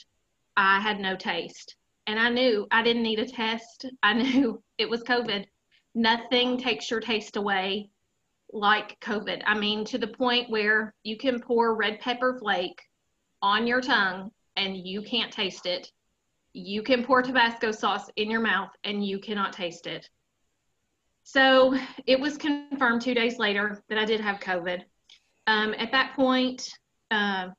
[0.55, 1.75] I had no taste.
[2.07, 3.85] And I knew I didn't need a test.
[4.03, 5.45] I knew it was COVID.
[5.93, 7.89] Nothing takes your taste away
[8.53, 9.41] like COVID.
[9.45, 12.81] I mean, to the point where you can pour red pepper flake
[13.41, 15.91] on your tongue and you can't taste it.
[16.53, 20.09] You can pour Tabasco sauce in your mouth and you cannot taste it.
[21.23, 24.81] So it was confirmed two days later that I did have COVID.
[25.47, 26.69] Um, at that point,
[27.09, 27.49] uh,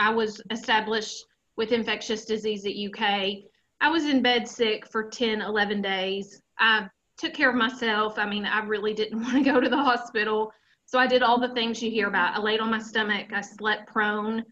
[0.00, 1.26] I was established
[1.58, 3.44] with infectious disease at UK.
[3.82, 6.40] I was in bed sick for 10, 11 days.
[6.58, 8.18] I took care of myself.
[8.18, 10.52] I mean, I really didn't want to go to the hospital.
[10.86, 12.34] So I did all the things you hear about.
[12.34, 14.42] I laid on my stomach, I slept prone.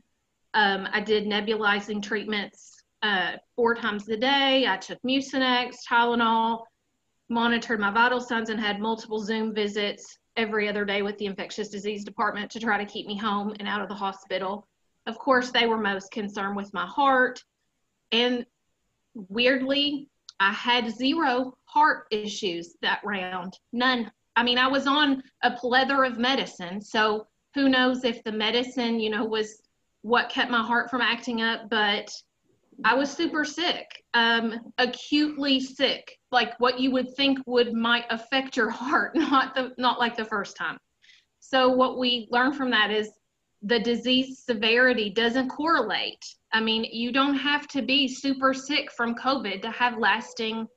[0.53, 4.67] Um, I did nebulizing treatments uh, four times a day.
[4.69, 6.65] I took Mucinex, Tylenol,
[7.31, 11.71] monitored my vital signs, and had multiple Zoom visits every other day with the infectious
[11.71, 14.69] disease department to try to keep me home and out of the hospital.
[15.09, 17.43] Of course, they were most concerned with my heart.
[18.13, 18.45] And
[19.15, 23.59] weirdly, I had zero heart issues that round.
[23.73, 24.11] None.
[24.37, 26.81] I mean, I was on a plethora of medicine.
[26.81, 29.63] So who knows if the medicine, you know, was
[30.03, 32.09] what kept my heart from acting up, but
[32.85, 38.57] I was super sick, um, acutely sick, like what you would think would might affect
[38.57, 40.79] your heart, not the not like the first time.
[41.41, 43.11] So what we learned from that is
[43.63, 46.25] the disease severity doesn't correlate.
[46.53, 50.69] I mean, you don't have to be super sick from COVID to have lasting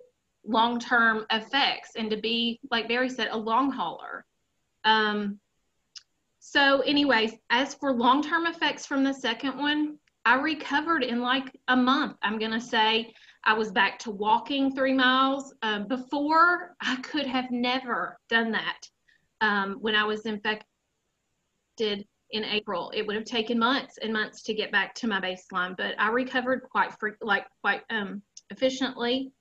[0.45, 4.25] long-term effects and to be, like Barry said, a long hauler.
[4.83, 5.39] Um,
[6.39, 11.75] so anyways, as for long-term effects from the second one, I recovered in like a
[11.75, 12.17] month.
[12.23, 13.13] I'm going to say
[13.43, 15.53] I was back to walking three miles.
[15.61, 18.89] Uh, before, I could have never done that
[19.41, 20.67] um, when I was infected
[22.31, 22.91] in April.
[22.93, 26.09] It would have taken months and months to get back to my baseline, but I
[26.09, 26.91] recovered quite
[27.21, 29.31] like quite um, efficiently,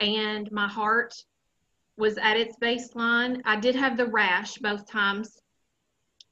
[0.00, 1.14] and my heart
[1.96, 3.40] was at its baseline.
[3.44, 5.40] I did have the rash both times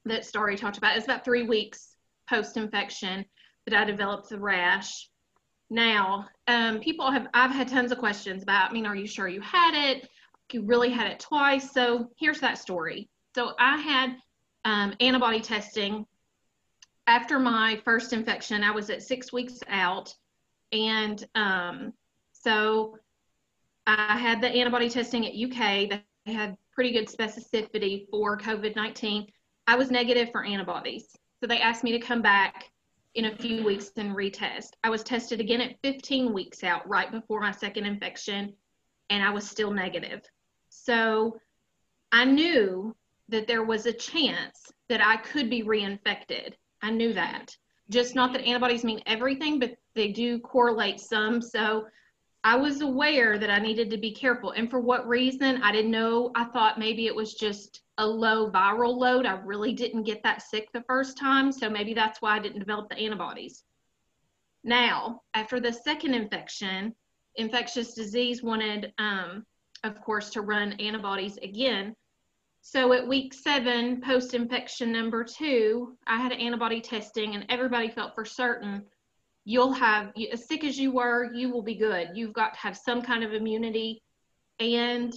[0.05, 0.97] that Starry talked about.
[0.97, 1.95] It's about three weeks
[2.29, 3.25] post infection
[3.65, 5.09] that I developed the rash.
[5.69, 9.27] Now, um, people have, I've had tons of questions about, I mean, are you sure
[9.27, 10.09] you had it?
[10.51, 11.71] You really had it twice.
[11.71, 13.09] So here's that story.
[13.33, 14.17] So I had
[14.65, 16.05] um, antibody testing
[17.07, 18.63] after my first infection.
[18.63, 20.13] I was at six weeks out.
[20.71, 21.93] And um,
[22.31, 22.97] so
[23.85, 29.27] I had the antibody testing at UK that had pretty good specificity for COVID 19.
[29.67, 31.15] I was negative for antibodies.
[31.39, 32.71] So they asked me to come back
[33.15, 34.71] in a few weeks and retest.
[34.83, 38.53] I was tested again at 15 weeks out, right before my second infection,
[39.09, 40.21] and I was still negative.
[40.69, 41.37] So
[42.11, 42.95] I knew
[43.29, 46.53] that there was a chance that I could be reinfected.
[46.81, 47.55] I knew that.
[47.89, 51.41] Just not that antibodies mean everything, but they do correlate some.
[51.41, 51.85] So
[52.43, 54.51] I was aware that I needed to be careful.
[54.51, 56.31] And for what reason, I didn't know.
[56.35, 59.25] I thought maybe it was just a low viral load.
[59.25, 61.51] I really didn't get that sick the first time.
[61.51, 63.63] So maybe that's why I didn't develop the antibodies.
[64.63, 66.93] Now, after the second infection,
[67.35, 69.45] infectious disease wanted, um,
[69.83, 71.95] of course, to run antibodies again.
[72.65, 78.15] So at week seven, post infection number two, I had antibody testing, and everybody felt
[78.15, 78.85] for certain
[79.43, 82.11] you'll have, as sick as you were, you will be good.
[82.13, 84.01] You've got to have some kind of immunity.
[84.61, 85.13] And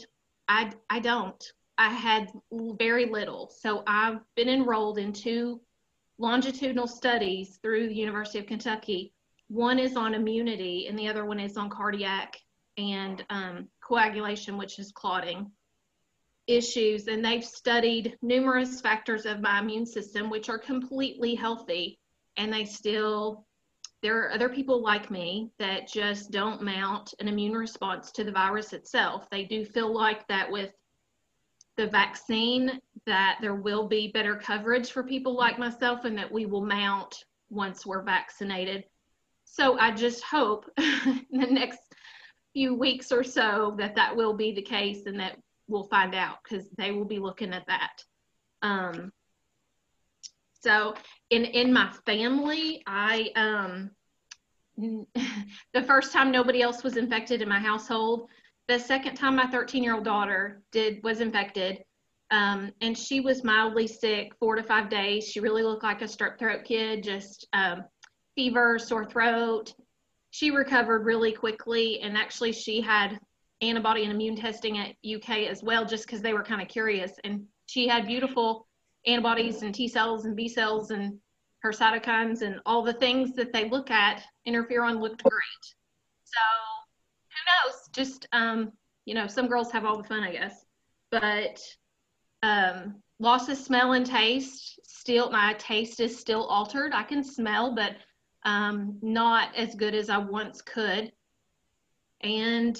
[0.48, 1.42] I, I don't.
[1.78, 3.48] I had very little.
[3.56, 5.60] So I've been enrolled in two
[6.18, 9.12] longitudinal studies through the University of Kentucky.
[9.46, 12.36] One is on immunity, and the other one is on cardiac
[12.76, 15.52] and um, coagulation, which is clotting
[16.46, 17.08] issues.
[17.08, 21.98] And they've studied numerous factors of my immune system, which are completely healthy.
[22.36, 23.46] And they still,
[24.02, 28.32] there are other people like me that just don't mount an immune response to the
[28.32, 29.28] virus itself.
[29.30, 30.72] They do feel like that with
[31.76, 36.46] the vaccine that there will be better coverage for people like myself and that we
[36.46, 38.84] will mount once we're vaccinated.
[39.44, 41.78] So I just hope in the next
[42.52, 46.38] few weeks or so that that will be the case and that we'll find out
[46.42, 48.02] because they will be looking at that.
[48.62, 49.12] Um,
[50.60, 50.94] so
[51.30, 53.90] in in my family, I um,
[54.76, 58.28] the first time nobody else was infected in my household,
[58.68, 61.82] the second time my 13 year old daughter did was infected.
[62.32, 65.28] Um, and she was mildly sick four to five days.
[65.28, 67.84] She really looked like a strep throat kid just um,
[68.34, 69.72] fever sore throat.
[70.30, 73.20] She recovered really quickly and actually she had
[73.62, 77.12] antibody and immune testing at uk as well just because they were kind of curious
[77.24, 78.66] and she had beautiful
[79.06, 81.18] antibodies and t cells and b cells and
[81.60, 85.74] her cytokines and all the things that they look at interferon looked great
[86.24, 86.40] so
[87.36, 87.88] who knows?
[87.92, 88.72] Just um,
[89.04, 90.64] you know, some girls have all the fun, I guess.
[91.10, 91.60] But
[92.42, 94.80] um, loss of smell and taste.
[94.84, 96.92] Still, my taste is still altered.
[96.92, 97.96] I can smell, but
[98.44, 101.12] um, not as good as I once could.
[102.22, 102.78] And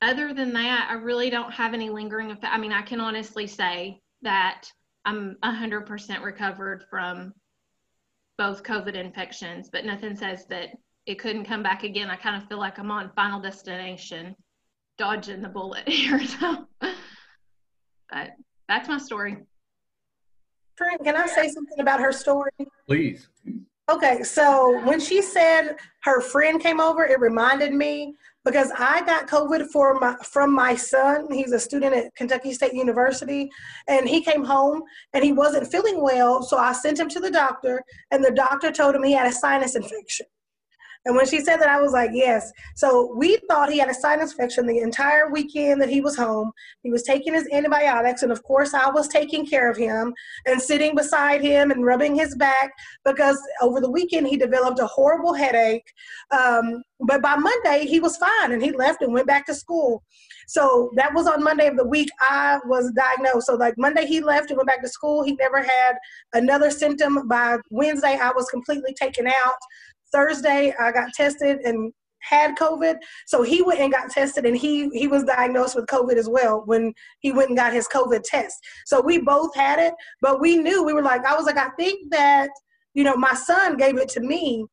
[0.00, 2.52] other than that, I really don't have any lingering effect.
[2.52, 4.70] I mean, I can honestly say that
[5.04, 7.32] I'm 100% recovered from
[8.36, 10.70] both COVID infections, but nothing says that
[11.06, 12.10] it couldn't come back again.
[12.10, 14.36] I kind of feel like I'm on final destination,
[14.98, 16.24] dodging the bullet here.
[16.24, 18.30] So, but
[18.68, 19.38] that's my story.
[20.76, 22.52] Trent, can I say something about her story?
[22.86, 23.26] Please.
[23.90, 29.26] Okay, so when she said her friend came over, it reminded me because I got
[29.28, 31.26] COVID for my, from my son.
[31.32, 33.50] He's a student at Kentucky State University,
[33.86, 34.82] and he came home
[35.14, 36.42] and he wasn't feeling well.
[36.42, 39.32] So I sent him to the doctor, and the doctor told him he had a
[39.32, 40.26] sinus infection.
[41.04, 42.52] And when she said that, I was like, yes.
[42.76, 46.52] So we thought he had a sinus infection the entire weekend that he was home.
[46.82, 50.12] He was taking his antibiotics, and of course, I was taking care of him
[50.46, 52.72] and sitting beside him and rubbing his back
[53.04, 55.90] because over the weekend he developed a horrible headache.
[56.30, 60.02] Um, but by Monday, he was fine and he left and went back to school.
[60.48, 63.46] So that was on Monday of the week I was diagnosed.
[63.46, 65.22] So, like Monday, he left and went back to school.
[65.22, 65.96] He never had
[66.32, 67.28] another symptom.
[67.28, 69.56] By Wednesday, I was completely taken out.
[70.12, 72.96] Thursday, I got tested and had COVID.
[73.26, 76.62] So he went and got tested, and he he was diagnosed with COVID as well
[76.66, 78.56] when he went and got his COVID test.
[78.86, 81.70] So we both had it, but we knew we were like, I was like, I
[81.70, 82.50] think that
[82.94, 84.64] you know my son gave it to me,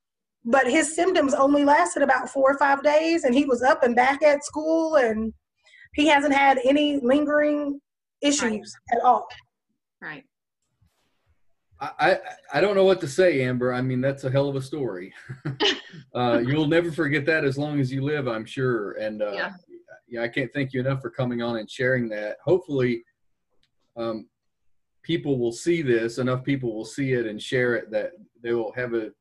[0.44, 3.96] but his symptoms only lasted about four or five days, and he was up and
[3.96, 5.34] back at school, and
[5.94, 7.80] he hasn't had any lingering
[8.22, 8.42] issues
[8.92, 8.98] right.
[8.98, 9.28] at all.
[10.02, 10.24] Right.
[11.80, 12.20] I,
[12.54, 13.74] I don't know what to say, Amber.
[13.74, 15.14] I mean, that's a hell of a story.
[16.16, 18.94] uh, you'll never forget that as long as you live, I'm sure.
[18.94, 19.54] And uh, yeah.
[20.08, 22.38] yeah, I can't thank you enough for coming on and sharing that.
[22.46, 23.04] Hopefully,
[23.98, 24.28] um,
[25.04, 26.18] people will see this.
[26.18, 28.12] Enough people will see it and share it that
[28.42, 29.12] they will have a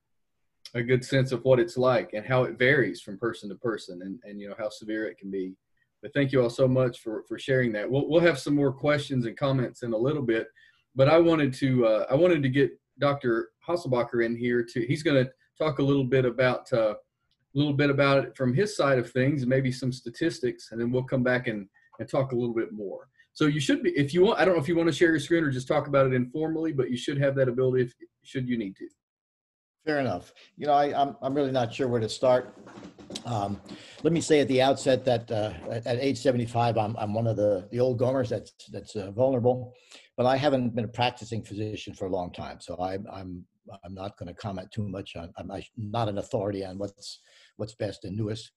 [0.77, 4.03] a good sense of what it's like and how it varies from person to person,
[4.03, 5.55] and and you know how severe it can be.
[6.03, 7.91] But thank you all so much for for sharing that.
[7.91, 10.47] We'll we'll have some more questions and comments in a little bit
[10.95, 13.51] but I wanted to uh, I wanted to get Dr.
[13.67, 17.73] Hasselbacher in here to he's going to talk a little bit about uh, a little
[17.73, 21.23] bit about it from his side of things maybe some statistics and then we'll come
[21.23, 23.09] back and, and talk a little bit more.
[23.33, 25.11] So you should be if you want I don't know if you want to share
[25.11, 27.95] your screen or just talk about it informally, but you should have that ability if
[28.23, 28.89] should you need to.
[29.85, 30.33] Fair enough.
[30.57, 32.55] You know, I, I'm, I'm really not sure where to start.
[33.27, 33.61] Um,
[34.03, 37.37] let me say at the outset that uh, at, age 75, I'm, I'm one of
[37.37, 39.75] the, the old gomers that's, that's uh, vulnerable
[40.17, 43.45] but I haven't been a practicing physician for a long time, so I'm I'm
[43.85, 45.33] I'm not going to comment too much on.
[45.37, 47.21] I'm not an authority on what's
[47.57, 48.53] what's best and newest.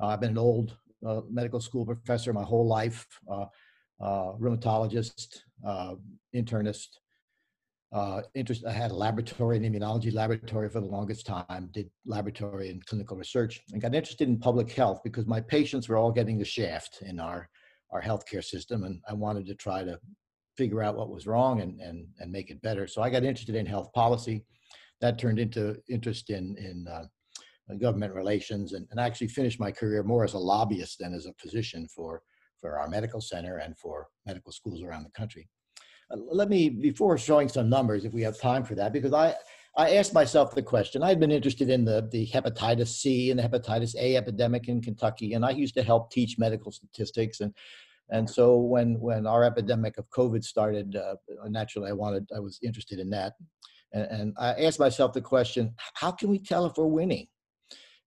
[0.00, 3.46] Uh, I've been an old uh, medical school professor my whole life, uh,
[4.00, 5.40] uh rheumatologist,
[6.34, 6.88] internist.
[7.92, 8.64] Uh, interest.
[8.66, 11.68] I had a laboratory, an immunology laboratory for the longest time.
[11.72, 15.98] Did laboratory and clinical research, and got interested in public health because my patients were
[15.98, 17.50] all getting the shaft in our
[17.90, 19.98] our healthcare system, and I wanted to try to
[20.56, 22.86] figure out what was wrong and, and, and make it better.
[22.86, 24.44] So I got interested in health policy.
[25.00, 27.04] That turned into interest in, in uh,
[27.80, 31.26] government relations and, and I actually finished my career more as a lobbyist than as
[31.26, 32.22] a physician for,
[32.60, 35.48] for our medical center and for medical schools around the country.
[36.14, 39.34] Let me, before showing some numbers, if we have time for that, because I,
[39.76, 41.02] I asked myself the question.
[41.02, 45.32] I'd been interested in the, the hepatitis C and the hepatitis A epidemic in Kentucky,
[45.32, 47.40] and I used to help teach medical statistics.
[47.40, 47.54] And
[48.10, 51.14] and so when when our epidemic of COVID started, uh,
[51.48, 53.32] naturally I wanted I was interested in that,
[53.92, 57.28] and, and I asked myself the question: How can we tell if we're winning?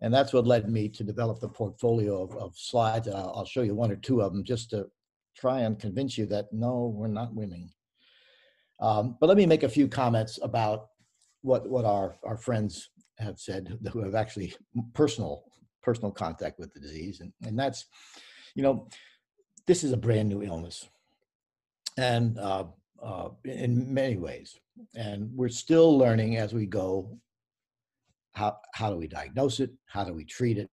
[0.02, 3.08] And that's what led me to develop the portfolio of, of slides.
[3.08, 4.88] I'll show you one or two of them just to
[5.36, 7.72] try and convince you that no, we're not winning.
[8.80, 10.88] Um, but let me make a few comments about
[11.42, 14.54] what what our our friends have said who have actually
[14.94, 15.44] personal
[15.82, 17.86] personal contact with the disease, and and that's
[18.56, 18.88] you know
[19.68, 20.90] this is a brand new illness,
[21.98, 22.66] and uh,
[23.02, 24.60] uh, in many ways,
[24.96, 27.18] and we're still learning as we go.
[28.34, 29.72] How how do we diagnose it?
[29.86, 30.70] How do we treat it?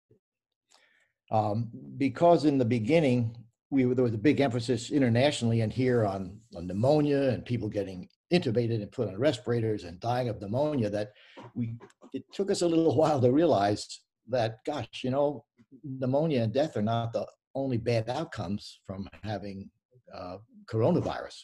[1.31, 3.35] Um, because in the beginning,
[3.71, 8.07] we there was a big emphasis internationally and here on, on pneumonia and people getting
[8.33, 11.11] intubated and put on respirators and dying of pneumonia that
[11.55, 11.75] we
[12.13, 15.43] it took us a little while to realize that gosh you know
[15.83, 19.69] pneumonia and death are not the only bad outcomes from having
[20.13, 21.43] uh, coronavirus.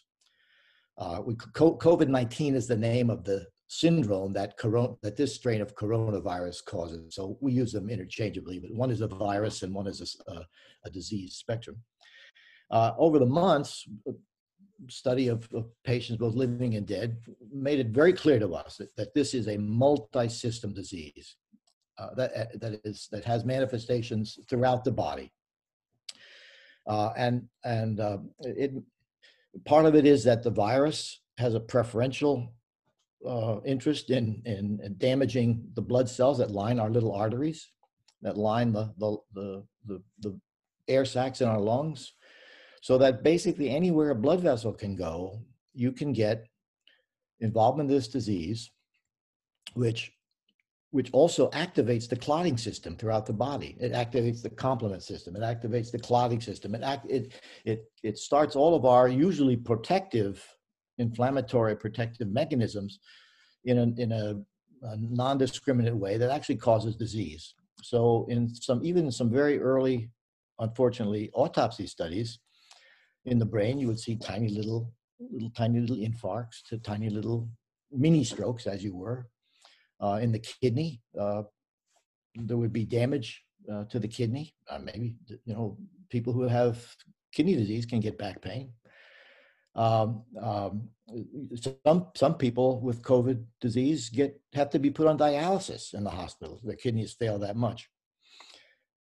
[0.98, 4.56] Uh, COVID 19 is the name of the syndrome that,
[5.02, 7.16] that this strain of coronavirus causes.
[7.16, 10.46] So we use them interchangeably, but one is a virus and one is a, a,
[10.86, 11.78] a disease spectrum.
[12.72, 13.88] Uh, over the months,
[14.90, 17.18] study of, of, patients, both living and dead,
[17.54, 21.36] made it very clear to us that, that this is a multi-system disease
[21.98, 25.32] uh, that, that, is, that has manifestations throughout the body.
[26.88, 28.72] Uh, and and uh, it
[29.66, 32.54] part of it is that the virus has a preferential
[33.28, 37.72] uh, interest in, in, in damaging the blood cells that line our little arteries,
[38.22, 40.40] that line the, the, the, the, the
[40.88, 42.14] air sacs in our lungs,
[42.86, 45.40] so that basically anywhere a blood vessel can go,
[45.74, 46.46] you can get
[47.40, 48.70] involvement in this disease,
[49.74, 50.12] which
[50.92, 53.76] which also activates the clotting system throughout the body.
[53.80, 55.36] It activates the complement system.
[55.36, 56.76] It activates the clotting system.
[56.76, 57.34] It act, it
[57.66, 60.46] it it starts all of our usually protective,
[61.00, 63.00] inflammatory protective mechanisms
[63.64, 64.26] in a in a,
[64.84, 67.56] a non-discriminate way that actually causes disease.
[67.82, 70.12] So in some even in some very early,
[70.60, 72.38] unfortunately, autopsy studies
[73.26, 77.50] in the brain, you would see tiny little little tiny little infarcts to tiny little
[77.92, 79.28] mini strokes, as you were,
[80.02, 81.02] uh, in the kidney.
[81.20, 81.44] Uh,
[82.36, 84.54] there would be damage uh, to the kidney.
[84.70, 85.16] Uh, maybe
[85.46, 85.78] you know
[86.10, 86.84] people who have
[87.34, 88.72] kidney disease can get back pain.
[89.76, 90.90] Um, um,
[91.84, 96.10] some some people with COVID disease get have to be put on dialysis in the
[96.10, 96.60] hospital.
[96.64, 97.90] Their kidneys fail that much.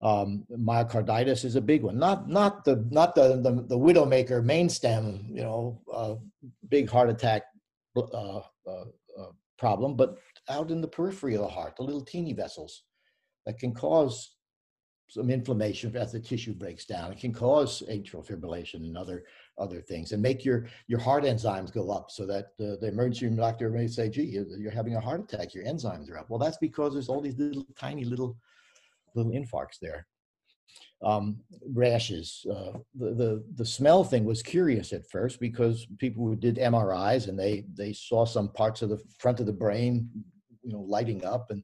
[0.01, 1.97] Um, myocarditis is a big one.
[1.97, 6.15] Not not the not the the, the widowmaker main stem, you know, uh,
[6.69, 7.43] big heart attack
[7.97, 10.17] uh, uh, uh, problem, but
[10.49, 12.83] out in the periphery of the heart, the little teeny vessels
[13.45, 14.35] that can cause
[15.07, 17.11] some inflammation as the tissue breaks down.
[17.11, 19.23] It can cause atrial fibrillation and other
[19.57, 23.27] other things, and make your your heart enzymes go up, so that uh, the emergency
[23.27, 25.53] room doctor may say, "Gee, you're, you're having a heart attack.
[25.53, 28.37] Your enzymes are up." Well, that's because there's all these little tiny little
[29.15, 30.07] little infarcts there.
[31.03, 31.37] Um,
[31.73, 32.45] rashes.
[32.49, 37.27] Uh, the, the the smell thing was curious at first because people who did MRIs
[37.27, 40.09] and they they saw some parts of the front of the brain,
[40.63, 41.63] you know, lighting up, and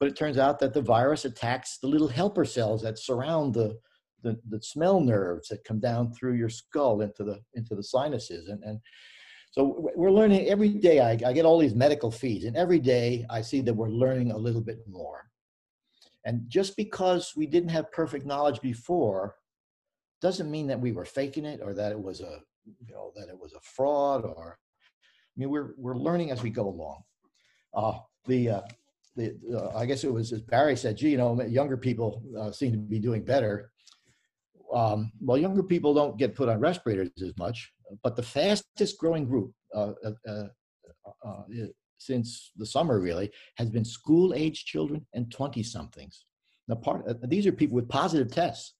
[0.00, 3.78] but it turns out that the virus attacks the little helper cells that surround the
[4.22, 8.48] the, the smell nerves that come down through your skull into the into the sinuses
[8.48, 8.80] and and
[9.50, 13.26] so we're learning every day I, I get all these medical feeds and every day
[13.30, 15.30] i see that we're learning a little bit more
[16.24, 19.36] and just because we didn't have perfect knowledge before
[20.20, 22.40] doesn't mean that we were faking it or that it was a
[22.86, 24.58] you know that it was a fraud or
[25.00, 27.02] I mean we're we're learning as we go along.
[27.74, 28.60] Uh, the uh,
[29.16, 32.52] the uh, I guess it was as Barry said, gee, you know, younger people uh,
[32.52, 33.72] seem to be doing better.
[34.72, 39.26] Um, well, younger people don't get put on respirators as much, but the fastest growing
[39.26, 39.92] group uh,
[40.26, 40.44] uh,
[42.06, 46.24] since the summer really has been school age children and 20 somethings.
[46.68, 48.74] Now, part uh, these are people with positive tests.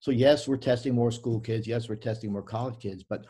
[0.00, 1.66] So yes, we're testing more school kids.
[1.66, 3.24] Yes, we're testing more college kids, but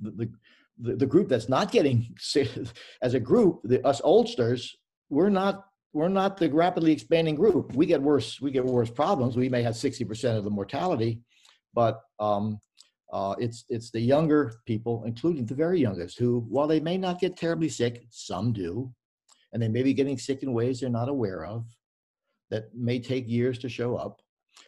[0.00, 0.30] the
[0.78, 2.14] the, the group that's not getting
[3.02, 4.74] as a group, the, us oldsters,
[5.08, 7.74] we're not we're not the rapidly expanding group.
[7.74, 8.38] We get worse.
[8.40, 9.34] We get worse problems.
[9.34, 11.20] We may have 60% of the mortality,
[11.72, 12.58] but um,
[13.12, 17.20] uh, it's it's the younger people, including the very youngest, who, while they may not
[17.20, 18.92] get terribly sick, some do,
[19.52, 21.64] and they may be getting sick in ways they're not aware of,
[22.50, 24.20] that may take years to show up.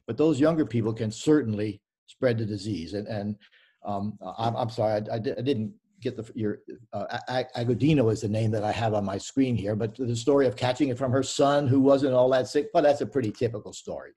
[0.06, 2.94] But those younger people can certainly spread the disease.
[2.94, 3.36] And and
[3.84, 6.60] um, I'm, I'm sorry, I, I, I, didn't get the your
[6.92, 7.18] uh,
[7.56, 10.56] Agudino is the name that I have on my screen here, but the story of
[10.56, 13.72] catching it from her son who wasn't all that sick, but that's a pretty typical
[13.72, 14.12] story.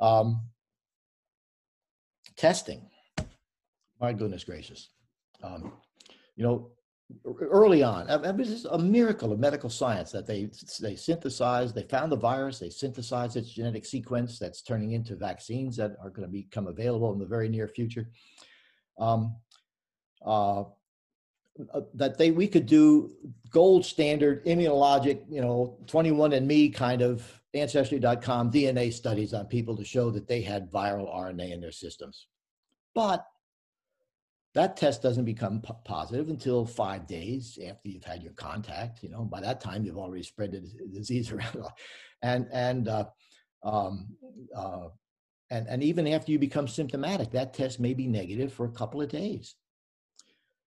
[0.00, 0.42] Um,
[2.40, 2.80] testing.
[4.00, 4.88] My goodness gracious.
[5.42, 5.74] Um,
[6.36, 6.70] you know,
[7.40, 10.48] early on, it was a miracle of medical science that they
[10.80, 15.76] they synthesized, they found the virus, they synthesized its genetic sequence that's turning into vaccines
[15.76, 18.08] that are going to become available in the very near future.
[18.98, 19.36] Um,
[20.24, 20.60] uh,
[21.74, 23.10] uh that they we could do
[23.50, 29.76] gold standard immunologic, you know, 21 and me kind of ancestry.com DNA studies on people
[29.76, 32.26] to show that they had viral RNA in their systems.
[32.94, 33.26] But
[34.54, 39.02] that test doesn't become p- positive until five days after you've had your contact.
[39.02, 41.56] You know, by that time you've already spread the disease around,
[42.22, 43.04] and and uh,
[43.62, 44.08] um,
[44.54, 44.88] uh,
[45.50, 49.00] and and even after you become symptomatic, that test may be negative for a couple
[49.00, 49.54] of days.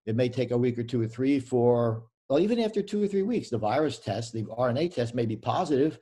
[0.06, 3.08] It may take a week or two or three for, well, even after two or
[3.08, 5.98] three weeks, the virus test, the RNA test may be positive,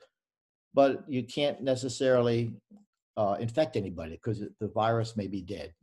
[0.73, 2.53] but you can't necessarily
[3.17, 5.73] uh, infect anybody because the virus may be dead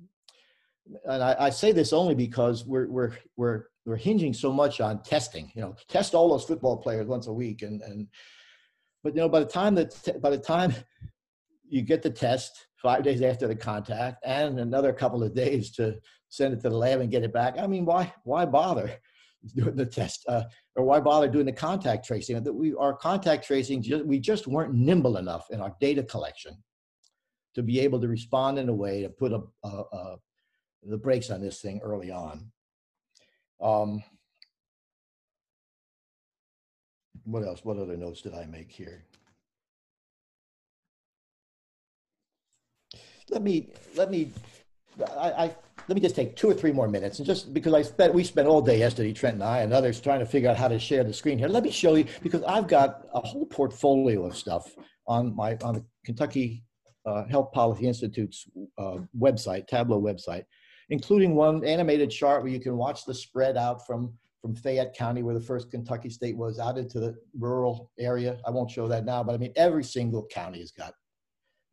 [1.05, 5.03] and I, I, say this only because we're we're we're we're hinging so much on
[5.03, 5.51] testing.
[5.55, 8.09] You know, test all those football players once a week, and and
[9.03, 10.74] but you know by the time that by the time
[11.68, 15.97] you get the test five days after the contact and another couple of days to
[16.28, 17.59] send it to the lab and get it back.
[17.59, 18.91] I mean, why why bother
[19.55, 20.45] doing the test uh,
[20.76, 22.42] or why bother doing the contact tracing?
[22.42, 26.56] That we our contact tracing just, we just weren't nimble enough in our data collection
[27.54, 30.16] to be able to respond in a way to put a, a, a
[30.84, 32.50] the brakes on this thing early on.
[33.60, 34.02] Um,
[37.24, 37.64] what else?
[37.64, 39.04] What other notes did I make here?
[43.28, 44.32] Let me let me
[45.16, 45.56] I, I
[45.91, 48.22] let me just take two or three more minutes and just because I spent we
[48.22, 50.78] spent all day yesterday, Trent and I and others trying to figure out how to
[50.78, 51.49] share the screen here.
[51.49, 54.72] Let me show you because I've got a whole portfolio of stuff
[55.09, 56.62] on my on the Kentucky
[57.07, 58.47] uh, Health Policy Institute's
[58.78, 60.45] uh, website, Tableau website,
[60.91, 65.24] including one animated chart where you can watch the spread out from from Fayette County,
[65.24, 68.38] where the first Kentucky state was, out into the rural area.
[68.47, 70.95] I won't show that now, but I mean every single county has got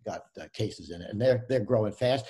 [0.08, 2.26] got uh, cases in it, and they're they're growing fast.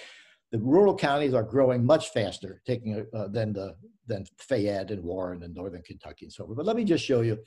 [0.52, 3.76] The rural counties are growing much faster, taking uh, than the
[4.08, 6.58] than Fayette and Warren and Northern Kentucky and so forth.
[6.58, 7.38] But let me just show you.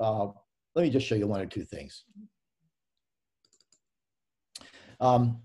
[0.00, 0.28] Uh,
[0.74, 2.04] let me just show you one or two things.
[5.00, 5.38] Um,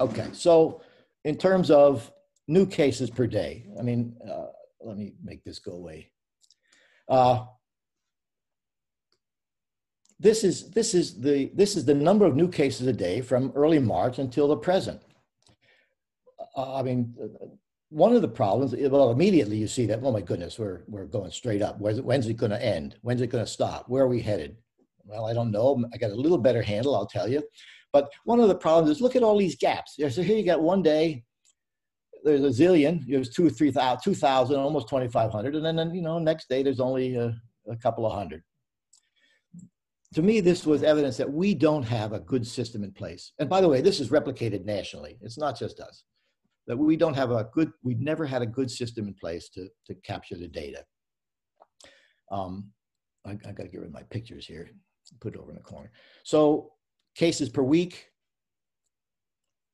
[0.00, 0.82] okay, so
[1.24, 2.10] in terms of
[2.48, 4.46] new cases per day, I mean, uh,
[4.80, 6.10] let me make this go away.
[7.08, 7.44] Uh,
[10.18, 13.52] this is this is the this is the number of new cases a day from
[13.54, 15.00] early March until the present.
[16.60, 17.14] Uh, I mean,
[17.88, 18.74] one of the problems.
[18.76, 20.00] Well, immediately you see that.
[20.02, 21.80] Oh my goodness, we're we're going straight up.
[21.80, 22.96] When's it, when's it going to end?
[23.02, 23.88] When's it going to stop?
[23.88, 24.56] Where are we headed?
[25.04, 25.84] Well, I don't know.
[25.92, 26.94] I got a little better handle.
[26.94, 27.42] I'll tell you.
[27.92, 29.96] But one of the problems is look at all these gaps.
[29.96, 31.24] So here you got one day,
[32.24, 35.54] there's a zillion, there's two, three thousand, two thousand, almost 2,500.
[35.56, 37.34] And then, you know, next day there's only a,
[37.68, 38.42] a couple of hundred.
[40.14, 43.32] To me, this was evidence that we don't have a good system in place.
[43.38, 45.18] And by the way, this is replicated nationally.
[45.22, 46.04] It's not just us.
[46.70, 49.66] That we don't have a good, we've never had a good system in place to,
[49.86, 50.84] to capture the data.
[52.30, 52.70] Um,
[53.26, 54.70] I, I got to get rid of my pictures here,
[55.20, 55.90] put it over in the corner.
[56.22, 56.70] So
[57.16, 58.06] cases per week.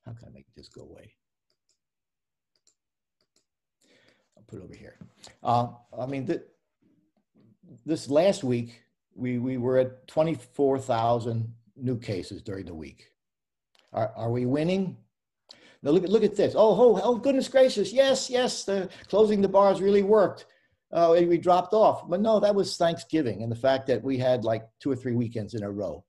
[0.07, 1.13] How can I make this go away?
[4.35, 4.97] I'll put it over here.
[5.43, 5.67] Uh,
[5.99, 6.41] I mean, th
[7.85, 8.81] this last week,
[9.13, 13.11] we, we were at 24,000 new cases during the week.
[13.93, 14.97] Are, are we winning?
[15.87, 16.53] Now look at, look at this.
[16.53, 17.93] Oh, oh, oh, goodness gracious.
[17.93, 20.45] Yes, yes, the closing the bars really worked.
[20.91, 22.09] Uh, we dropped off.
[22.09, 25.13] But no, that was Thanksgiving and the fact that we had like two or three
[25.13, 26.03] weekends in a row.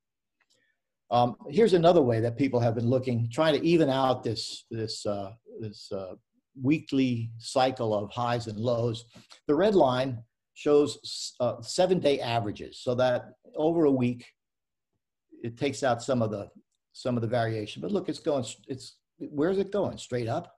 [1.12, 5.06] Um, here's another way that people have been looking, trying to even out this, this,
[5.06, 6.14] uh, this uh,
[6.60, 9.04] weekly cycle of highs and lows.
[9.46, 10.24] The red line
[10.54, 14.26] shows uh, seven day averages so that over a week,
[15.44, 16.48] it takes out some of the,
[16.92, 17.80] some of the variation.
[17.80, 19.98] But look, it's going, it's, where's it going?
[19.98, 20.54] Straight up?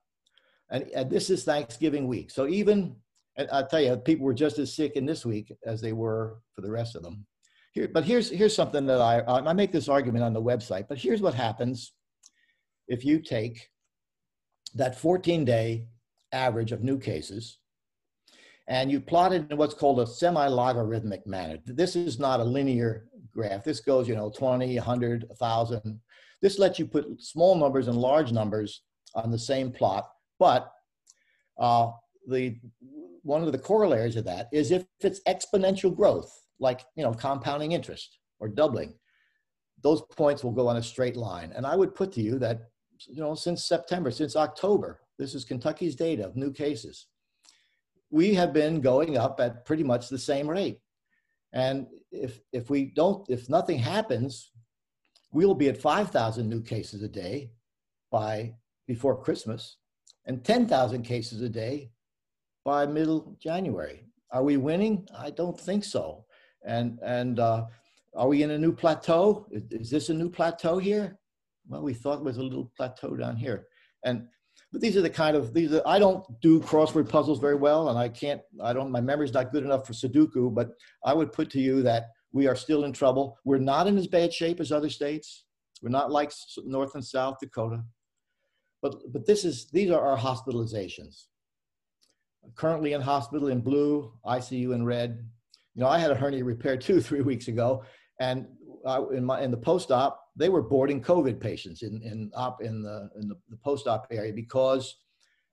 [0.71, 2.31] And, and this is Thanksgiving week.
[2.31, 2.97] So even,
[3.51, 6.63] I'll tell you, people were just as sick in this week as they were for
[6.63, 7.27] the rest of them.
[7.73, 10.89] Here, but here's here's something that I I make this argument on the website.
[10.89, 11.93] But here's what happens
[12.89, 13.69] if you take
[14.75, 15.87] that 14 day
[16.33, 17.59] average of new cases
[18.69, 21.59] and you plot it in what's called a semi-logarithmic manner.
[21.67, 23.65] This is not a linear graph.
[23.65, 26.01] This goes, you know, 20, 100, 1,000.
[26.43, 28.83] This lets you put small numbers and large numbers
[29.15, 30.73] on the same plot, but
[31.59, 31.91] uh,
[32.29, 32.59] the
[33.23, 37.73] one of the corollaries of that is if it's exponential growth, like you know compounding
[37.73, 38.95] interest or doubling
[39.83, 41.53] those points will go on a straight line.
[41.55, 42.61] And i would put to you that
[43.09, 47.07] you know since september since october this is kentucky's data of new cases.
[48.11, 50.81] We have been going up at pretty much the same rate.
[51.53, 54.51] And if if we don't if nothing happens
[55.33, 57.51] we will be at 5000 new cases a day
[58.11, 58.55] by
[58.87, 59.77] before christmas
[60.27, 61.91] and 10000 cases a day
[62.65, 66.25] by middle january are we winning i don't think so
[66.65, 67.65] and, and uh,
[68.15, 69.47] are we in a new plateau?
[69.51, 71.19] Is, is, this a new plateau here?
[71.69, 73.67] Well, we thought it was a little plateau down here.
[74.05, 74.27] And,
[74.73, 77.89] but these are the kind of, these are, I don't do crossword puzzles very well
[77.89, 80.71] and I can't, I don't, my memory's not good enough for Sudoku, but
[81.05, 83.39] I would put to you that we are still in trouble.
[83.45, 85.45] We're not in as bad shape as other states.
[85.83, 86.33] We're not like
[86.65, 87.83] North and South Dakota.
[88.83, 91.25] But, but this is, these are our hospitalizations.
[92.55, 95.25] Currently in hospital in blue, ICU in red,
[95.75, 97.85] you know, I had a hernia repair too three weeks ago,
[98.21, 98.47] and
[98.87, 102.83] uh, in my in the post-op, they were boarding COVID patients in in op in
[102.83, 104.97] the in the, the post-op area because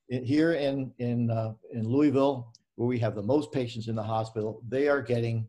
[0.10, 4.04] in, here in in uh, in Louisville, where we have the most patients in the
[4.04, 5.48] hospital, they are getting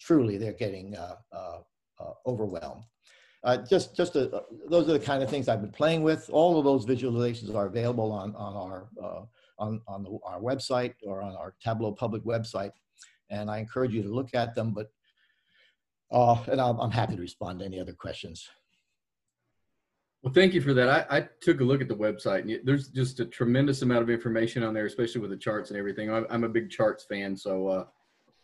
[0.00, 1.58] truly they're getting uh, uh,
[2.00, 2.84] uh overwhelmed.
[3.42, 6.30] Uh, just just a, those are the kind of things I've been playing with.
[6.32, 8.88] All of those visualizations are available on on our
[9.58, 12.72] on on the, our website or on our Tableau public website
[13.30, 14.72] and I encourage you to look at them.
[14.72, 14.90] But
[16.10, 18.48] uh, and I'm, I'm happy to respond to any other questions.
[20.22, 20.88] Well, thank you for that.
[20.88, 24.10] I, I took a look at the website, and there's just a tremendous amount of
[24.10, 26.10] information on there, especially with the charts and everything.
[26.10, 27.88] I'm, I'm a big charts fan, so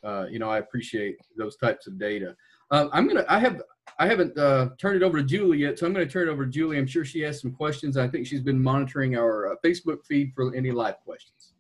[0.05, 2.34] uh, you know I appreciate those types of data.
[2.70, 3.24] Uh, I'm gonna.
[3.28, 3.62] I have.
[3.98, 6.30] I haven't uh, turned it over to Julie yet, so I'm going to turn it
[6.30, 6.78] over to Julie.
[6.78, 7.96] I'm sure she has some questions.
[7.96, 11.53] I think she's been monitoring our uh, Facebook feed for any live questions.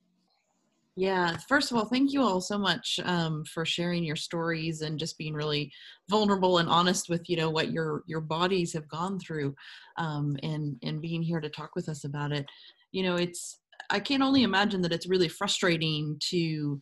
[0.96, 4.98] Yeah, first of all, thank you all so much um, for sharing your stories and
[4.98, 5.72] just being really
[6.08, 9.54] vulnerable and honest with you know what your your bodies have gone through,
[9.96, 12.46] um, and and being here to talk with us about it.
[12.92, 13.60] You know, it's
[13.90, 16.80] I can only imagine that it's really frustrating to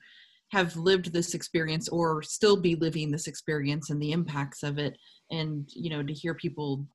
[0.51, 4.97] have lived this experience or still be living this experience and the impacts of it,
[5.31, 6.87] and you know to hear people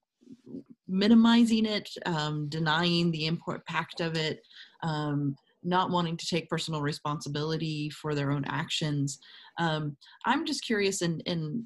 [0.88, 4.42] minimizing it, um, denying the impact of it.
[4.82, 9.20] Um, not wanting to take personal responsibility for their own actions.
[9.58, 9.96] Um,
[10.26, 11.64] I'm just curious, and, and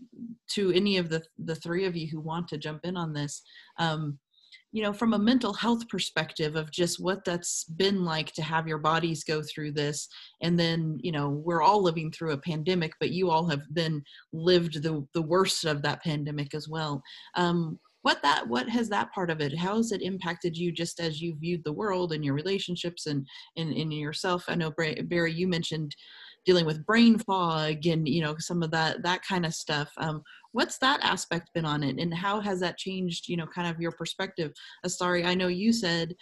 [0.52, 3.42] to any of the, the three of you who want to jump in on this,
[3.80, 4.20] um,
[4.72, 8.68] you know, from a mental health perspective of just what that's been like to have
[8.68, 10.08] your bodies go through this.
[10.42, 14.04] And then, you know, we're all living through a pandemic, but you all have then
[14.34, 17.02] lived the, the worst of that pandemic as well.
[17.36, 21.02] Um, what that what has that part of it how has it impacted you just
[21.02, 24.72] as you viewed the world and your relationships and in in yourself i know
[25.08, 25.94] barry you mentioned
[26.46, 30.24] dealing with brain fog and you know some of that that kind of stuff um,
[30.58, 32.00] what's that aspect been on it?
[32.00, 34.52] And how has that changed you know kind of your perspective?
[34.88, 36.16] Sorry i know you said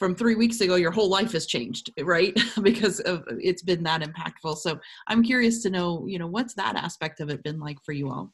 [0.00, 2.34] from three weeks ago your whole life has changed right?
[2.70, 4.56] Because of it's been that impactful.
[4.56, 4.70] So
[5.06, 8.10] i'm curious to know you know what's that aspect of it been like for you
[8.10, 8.32] all?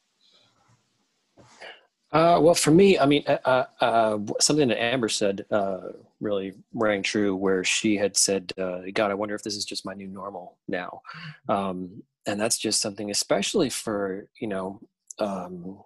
[2.10, 5.88] Uh, well, for me, I mean, uh, uh, uh, something that Amber said uh,
[6.20, 9.84] really rang true, where she had said, uh, "God, I wonder if this is just
[9.84, 11.02] my new normal now,"
[11.50, 14.80] um, and that's just something, especially for you know
[15.18, 15.82] um,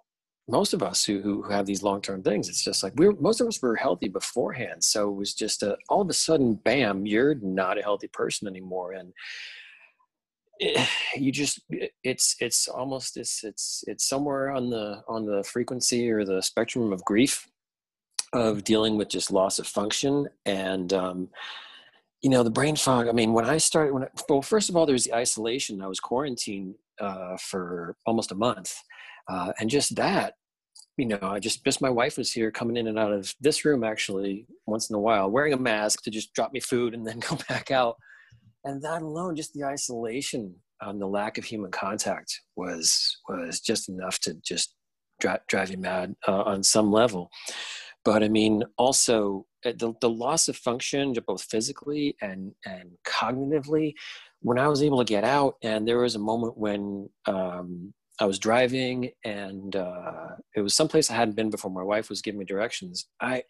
[0.47, 2.49] most of us who who have these long term things.
[2.49, 5.77] It's just like we're most of us were healthy beforehand, so it was just a,
[5.89, 9.13] all of a sudden, bam, you're not a healthy person anymore, and
[11.15, 11.61] you just
[12.03, 16.91] it's it's almost it's it's it's somewhere on the on the frequency or the spectrum
[16.93, 17.47] of grief
[18.33, 21.29] of dealing with just loss of function and um
[22.23, 24.75] you know the brain fog i mean when i started when I, well first of
[24.75, 25.81] all there was the isolation.
[25.81, 28.73] I was quarantined uh for almost a month
[29.27, 30.35] uh and just that
[30.97, 33.65] you know i just just my wife was here coming in and out of this
[33.65, 37.05] room actually once in a while wearing a mask to just drop me food and
[37.05, 37.97] then go back out.
[38.65, 43.89] And that alone just the isolation um, the lack of human contact was was just
[43.89, 44.75] enough to just
[45.19, 47.29] drive, drive you mad uh, on some level.
[48.05, 53.93] But i mean also the, the loss of function both physically and and cognitively
[54.41, 58.25] when i was able to get out and there was a moment when um, i
[58.25, 61.71] was driving and uh, it was someplace i hadn't been before.
[61.71, 63.07] My wife was giving me directions.
[63.19, 63.43] I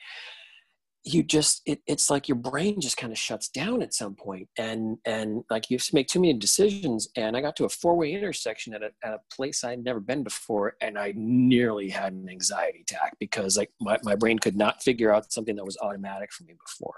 [1.06, 4.48] you just it, it's like your brain just kind of shuts down at some point
[4.58, 7.70] and and like you have to make too many decisions and i got to a
[7.70, 12.14] four-way intersection at a, at a place i'd never been before and i nearly had
[12.14, 15.78] an anxiety attack because like my, my brain could not figure out something that was
[15.82, 16.96] automatic for me before.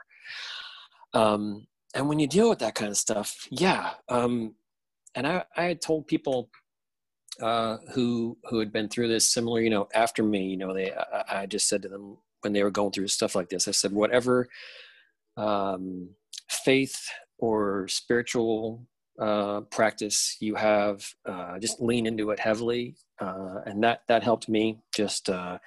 [1.14, 4.54] Um, and when you deal with that kind of stuff yeah um,
[5.16, 6.50] and i i had told people
[7.42, 10.94] uh, who who had been through this similar you know after me you know they
[10.94, 13.68] I, I just said to them when they were going through stuff like this.
[13.68, 14.48] I said, whatever
[15.36, 16.10] um,
[16.50, 17.06] faith
[17.40, 18.88] or spiritual
[19.20, 24.48] uh, practice you have, uh, just lean into it heavily, uh, and that that helped
[24.48, 24.80] me.
[24.94, 25.58] Just uh,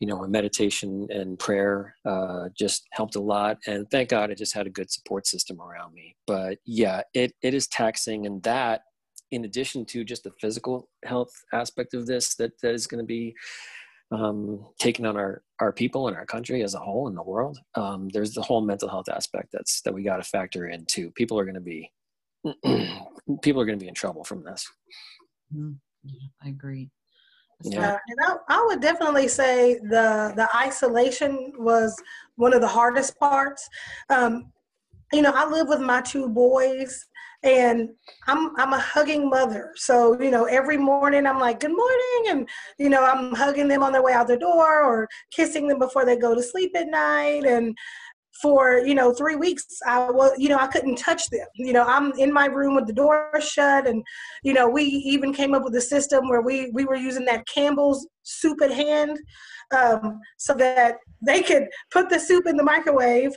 [0.00, 4.54] you know, meditation and prayer uh, just helped a lot, and thank God I just
[4.54, 6.16] had a good support system around me.
[6.26, 8.82] But yeah, it it is taxing, and that
[9.32, 13.06] in addition to just the physical health aspect of this, that that is going to
[13.06, 13.34] be
[14.10, 17.58] um, taking on our our people and our country as a whole in the world.
[17.74, 21.10] Um, there's the whole mental health aspect that's that we got to factor in too.
[21.12, 21.90] People are going to be
[23.42, 24.70] people are going to be in trouble from this.
[25.54, 25.72] Mm-hmm.
[26.04, 26.90] Yeah, I agree.
[27.62, 31.96] Yeah, uh, and I, I would definitely say the the isolation was
[32.36, 33.68] one of the hardest parts.
[34.10, 34.52] Um,
[35.12, 37.06] you know, I live with my two boys,
[37.46, 37.88] and
[38.26, 39.72] I'm I'm a hugging mother.
[39.76, 43.82] So, you know, every morning I'm like, "Good morning." And you know, I'm hugging them
[43.82, 46.88] on their way out the door or kissing them before they go to sleep at
[46.88, 47.76] night and
[48.42, 51.84] for you know three weeks i was you know i couldn't touch them you know
[51.84, 54.04] i'm in my room with the door shut and
[54.42, 57.46] you know we even came up with a system where we we were using that
[57.46, 59.18] campbell's soup at hand
[59.74, 63.32] um, so that they could put the soup in the microwave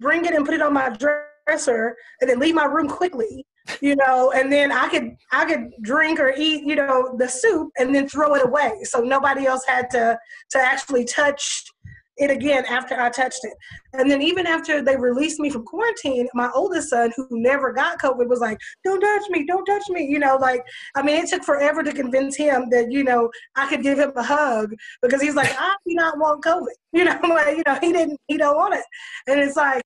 [0.00, 3.46] bring it and put it on my dresser and then leave my room quickly
[3.80, 7.70] you know and then i could i could drink or eat you know the soup
[7.78, 10.18] and then throw it away so nobody else had to
[10.50, 11.64] to actually touch
[12.16, 13.54] it again after I touched it.
[13.92, 18.00] And then even after they released me from quarantine, my oldest son, who never got
[18.00, 20.62] COVID, was like, "Don't touch me, don't touch me." You know, like
[20.94, 24.12] I mean, it took forever to convince him that you know I could give him
[24.16, 27.76] a hug because he's like, "I do not want COVID." You know, like you know
[27.80, 28.84] he didn't, he don't want it,
[29.26, 29.82] and it's like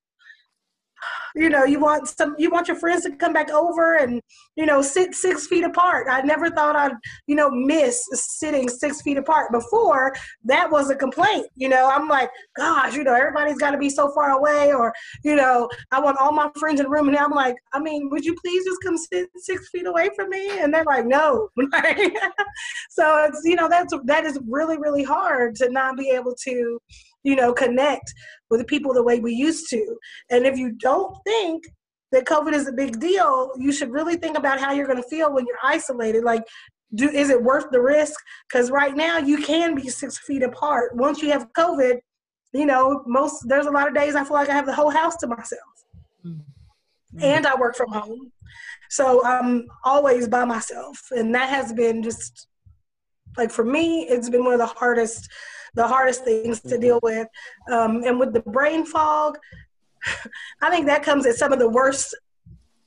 [1.34, 4.20] you know you want some you want your friends to come back over and
[4.56, 6.06] you know sit six feet apart.
[6.10, 6.92] I never thought i'd
[7.26, 9.52] you know miss sitting six feet apart.
[9.52, 11.88] Before that was a complaint you know.
[11.90, 14.92] I'm like gosh you know everybody's got to be so far away or
[15.24, 17.08] you know i want all my friends in the room.
[17.08, 20.30] And i'm like i mean would you please just come sit six feet away from
[20.30, 20.58] me?
[20.58, 21.48] And they're like no.
[22.90, 26.78] So it's you know that's that is really really hard to not be able to
[27.22, 28.12] you know connect
[28.50, 29.98] with the people the way we used to.
[30.30, 31.64] And if you don't think
[32.12, 35.08] that COVID is a big deal, you should really think about how you're going to
[35.08, 36.24] feel when you're isolated.
[36.24, 36.42] Like,
[36.94, 38.18] do is it worth the risk?
[38.48, 40.96] Because right now you can be six feet apart.
[40.96, 41.98] Once you have COVID,
[42.52, 44.90] you know, most there's a lot of days I feel like I have the whole
[44.90, 45.60] house to myself,
[46.24, 47.22] mm-hmm.
[47.22, 48.32] and I work from home,
[48.88, 52.48] so I'm always by myself, and that has been just
[53.36, 55.28] like for me, it's been one of the hardest
[55.78, 57.28] the hardest things to deal with.
[57.70, 59.38] Um, and with the brain fog,
[60.60, 62.14] I think that comes at some of the worst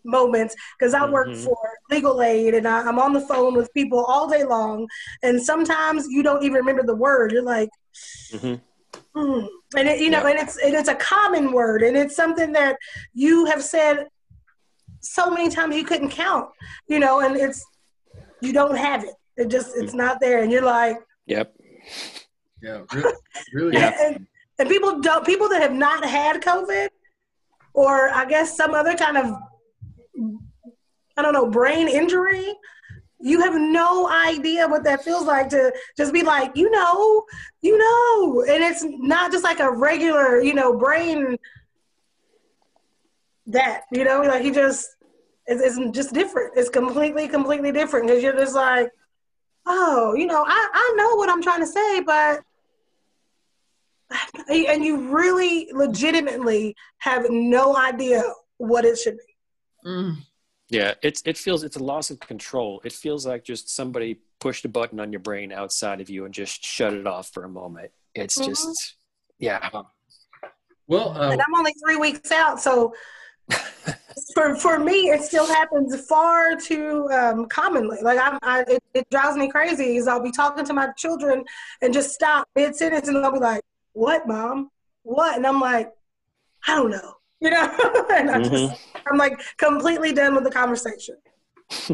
[0.03, 1.43] moments because I work mm-hmm.
[1.43, 1.57] for
[1.89, 4.87] legal aid and I, am on the phone with people all day long.
[5.23, 7.31] And sometimes you don't even remember the word.
[7.31, 7.69] You're like,
[8.31, 9.19] mm-hmm.
[9.19, 9.47] mm.
[9.77, 12.77] and it, you know, and it's and it's a common word and it's something that
[13.13, 14.07] you have said
[14.99, 16.49] so many times you couldn't count.
[16.87, 17.63] You know, and it's
[18.41, 19.15] you don't have it.
[19.37, 21.53] It just it's not there, and you're like, yep.
[22.61, 23.13] Yeah, really,
[23.53, 23.77] really.
[23.77, 23.93] yeah.
[23.99, 24.27] And,
[24.59, 26.89] and people don't people that have not had COVID,
[27.73, 29.35] or I guess some other kind of
[31.17, 32.53] I don't know brain injury.
[33.23, 37.23] You have no idea what that feels like to just be like, you know,
[37.61, 41.37] you know, and it's not just like a regular, you know, brain
[43.45, 44.87] that, you know, like he just
[45.45, 46.53] it's, it's just different.
[46.55, 48.89] It's completely, completely different because you're just like,
[49.65, 52.41] oh, you know, I, I know what I'm trying to say, but
[54.49, 58.23] and you really legitimately have no idea
[58.57, 59.89] what it should be.
[59.89, 60.17] Mm.
[60.69, 62.81] Yeah, it's it feels it's a loss of control.
[62.85, 66.33] It feels like just somebody pushed a button on your brain outside of you and
[66.33, 67.91] just shut it off for a moment.
[68.15, 68.49] It's mm-hmm.
[68.49, 68.95] just
[69.37, 69.69] yeah.
[70.87, 72.93] Well, uh, and I'm only three weeks out, so
[74.33, 77.97] for for me, it still happens far too um, commonly.
[78.01, 79.97] Like I'm, I, it, it drives me crazy.
[79.97, 81.43] Is I'll be talking to my children
[81.81, 83.61] and just stop mid sentence, and they'll be like,
[83.93, 84.69] what, mom?
[85.03, 85.35] What?
[85.35, 85.91] And I'm like,
[86.67, 87.13] I don't know.
[87.39, 87.63] You know?
[88.13, 88.55] and I mm-hmm.
[88.55, 91.15] just, I'm like completely done with the conversation.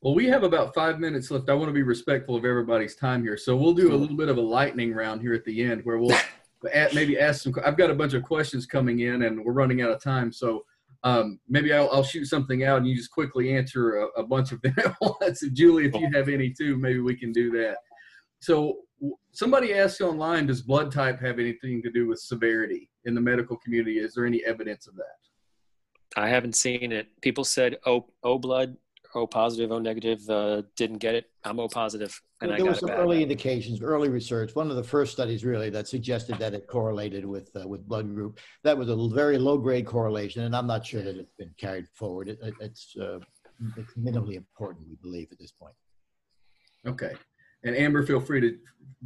[0.00, 1.50] well, we have about five minutes left.
[1.50, 3.36] I want to be respectful of everybody's time here.
[3.36, 5.98] So we'll do a little bit of a lightning round here at the end where
[5.98, 6.16] we'll
[6.94, 7.54] maybe ask some.
[7.64, 10.32] I've got a bunch of questions coming in and we're running out of time.
[10.32, 10.64] So
[11.04, 14.52] um, maybe I'll, I'll, shoot something out and you just quickly answer a, a bunch
[14.52, 15.44] of them at once.
[15.52, 17.78] Julie, if you have any too, maybe we can do that.
[18.40, 18.78] So
[19.32, 23.56] somebody asked online, does blood type have anything to do with severity in the medical
[23.56, 23.98] community?
[23.98, 25.16] Is there any evidence of that?
[26.16, 27.08] I haven't seen it.
[27.22, 28.76] People said O, o blood,
[29.14, 31.30] O positive, O negative, uh, didn't get it.
[31.44, 34.54] I'm O positive, and well, there was some early indications, early research.
[34.54, 38.14] One of the first studies really that suggested that it correlated with uh, with blood
[38.14, 38.38] group.
[38.62, 41.88] That was a very low grade correlation, and I'm not sure that it's been carried
[41.94, 42.28] forward.
[42.28, 43.18] It, it, it's uh,
[43.76, 45.74] it's minimally important, we believe, at this point.
[46.86, 47.12] Okay.
[47.64, 48.58] And Amber, feel free to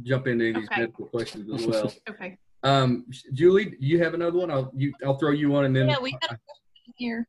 [0.03, 0.81] jump into these okay.
[0.81, 1.93] medical questions as well.
[2.09, 2.37] okay.
[2.63, 4.49] Um, Julie, you have another one?
[4.51, 7.27] I'll you I'll throw you on and then Yeah, we had a question here.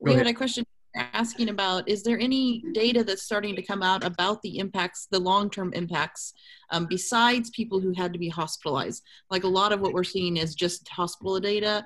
[0.00, 0.26] we ahead.
[0.26, 0.64] had a question
[0.94, 5.18] asking about is there any data that's starting to come out about the impacts the
[5.18, 6.32] long-term impacts
[6.70, 10.36] um, besides people who had to be hospitalized like a lot of what we're seeing
[10.38, 11.84] is just hospital data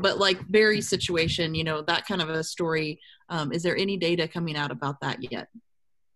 [0.00, 2.98] but like Barry's situation you know that kind of a story
[3.30, 5.48] um, is there any data coming out about that yet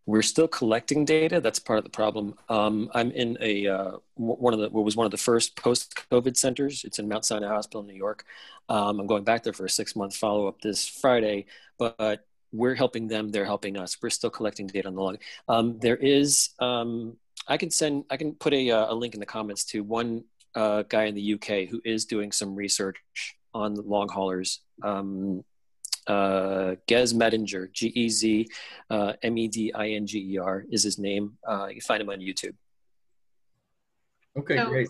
[0.07, 1.41] we're still collecting data.
[1.41, 2.37] That's part of the problem.
[2.49, 6.37] Um, I'm in a uh, one of the what was one of the first post-COVID
[6.37, 6.85] centers.
[6.85, 8.25] It's in Mount Sinai Hospital in New York.
[8.69, 11.47] Um, I'm going back there for a six-month follow-up this Friday,
[11.79, 13.31] but we're helping them.
[13.31, 13.97] They're helping us.
[14.01, 15.19] We're still collecting data on the log.
[15.49, 16.51] Um, there is.
[16.61, 17.17] Um,
[17.49, 18.05] I can send.
[18.09, 21.15] I can put a, uh, a link in the comments to one uh, guy in
[21.15, 22.97] the UK who is doing some research
[23.53, 24.61] on long haulers.
[24.83, 25.45] Um,
[26.07, 28.49] uh, Gez Medinger, G E Z
[28.91, 31.37] uh, M E D I N G E R is his name.
[31.47, 32.55] Uh, you can find him on YouTube.
[34.39, 34.89] Okay, so, great.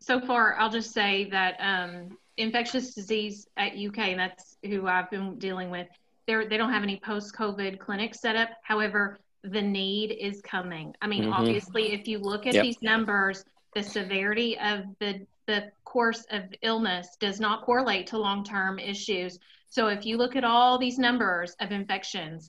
[0.00, 5.10] So far, I'll just say that um, infectious disease at UK, and that's who I've
[5.10, 5.86] been dealing with.
[6.26, 8.50] They're, they don't have any post-COVID clinics set up.
[8.62, 10.94] However, the need is coming.
[11.02, 11.32] I mean, mm-hmm.
[11.32, 12.64] obviously, if you look at yep.
[12.64, 18.78] these numbers, the severity of the the course of illness does not correlate to long-term
[18.78, 19.38] issues.
[19.74, 22.48] So if you look at all these numbers of infections,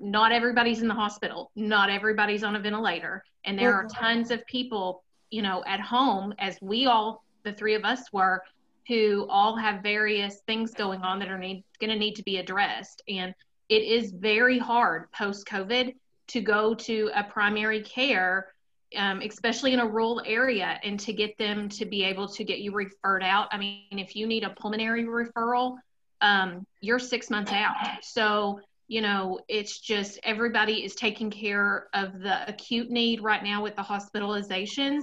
[0.00, 4.46] not everybody's in the hospital, not everybody's on a ventilator, and there are tons of
[4.46, 8.42] people, you know, at home as we all the three of us were
[8.88, 12.38] who all have various things going on that are need, going to need to be
[12.38, 13.02] addressed.
[13.06, 13.34] And
[13.68, 15.94] it is very hard post covid
[16.28, 18.54] to go to a primary care
[18.96, 22.58] um, especially in a rural area and to get them to be able to get
[22.58, 23.48] you referred out.
[23.50, 25.78] I mean if you need a pulmonary referral
[26.22, 32.20] um, you're six months out so you know it's just everybody is taking care of
[32.20, 35.02] the acute need right now with the hospitalizations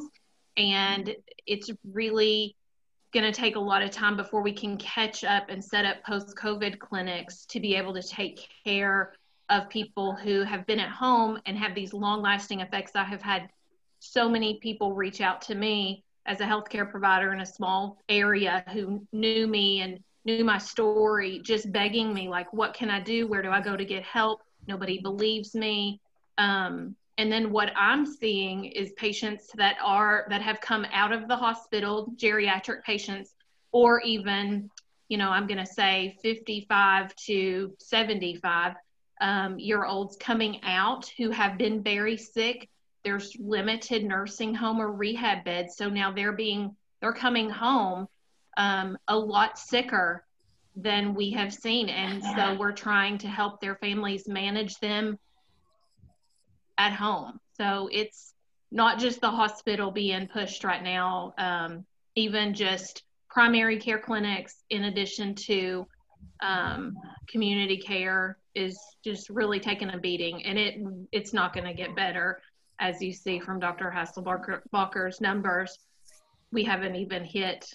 [0.58, 1.16] and
[1.46, 2.56] it's really
[3.14, 6.04] going to take a lot of time before we can catch up and set up
[6.04, 9.14] post COVID clinics to be able to take care
[9.50, 12.92] of people who have been at home and have these long lasting effects.
[12.96, 13.50] I have had
[14.00, 18.64] so many people reach out to me as a healthcare provider in a small area
[18.72, 23.28] who knew me and knew my story, just begging me, like, what can I do?
[23.28, 24.42] Where do I go to get help?
[24.68, 26.02] Nobody believes me.
[26.38, 31.28] Um, and then what i'm seeing is patients that are that have come out of
[31.28, 33.36] the hospital geriatric patients
[33.74, 34.70] or even
[35.10, 38.74] you know i'm going to say 55 to 75
[39.22, 42.70] um, year olds coming out who have been very sick
[43.04, 48.08] there's limited nursing home or rehab beds so now they're being they're coming home
[48.60, 50.24] um, a lot sicker
[50.76, 55.18] than we have seen and so we're trying to help their families manage them
[56.78, 57.40] at home.
[57.58, 58.34] So it's
[58.72, 61.86] not just the hospital being pushed right now, um,
[62.16, 65.88] even just primary care clinics, in addition to
[66.42, 66.96] um,
[67.28, 70.76] community care, is just really taking a beating, and it
[71.12, 72.42] it's not going to get better,
[72.80, 73.92] as you see from Dr.
[73.96, 75.78] Hasselbacher's numbers.
[76.52, 77.66] We haven't even hit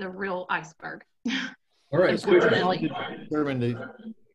[0.00, 1.04] the real iceberg.
[1.92, 2.20] All right.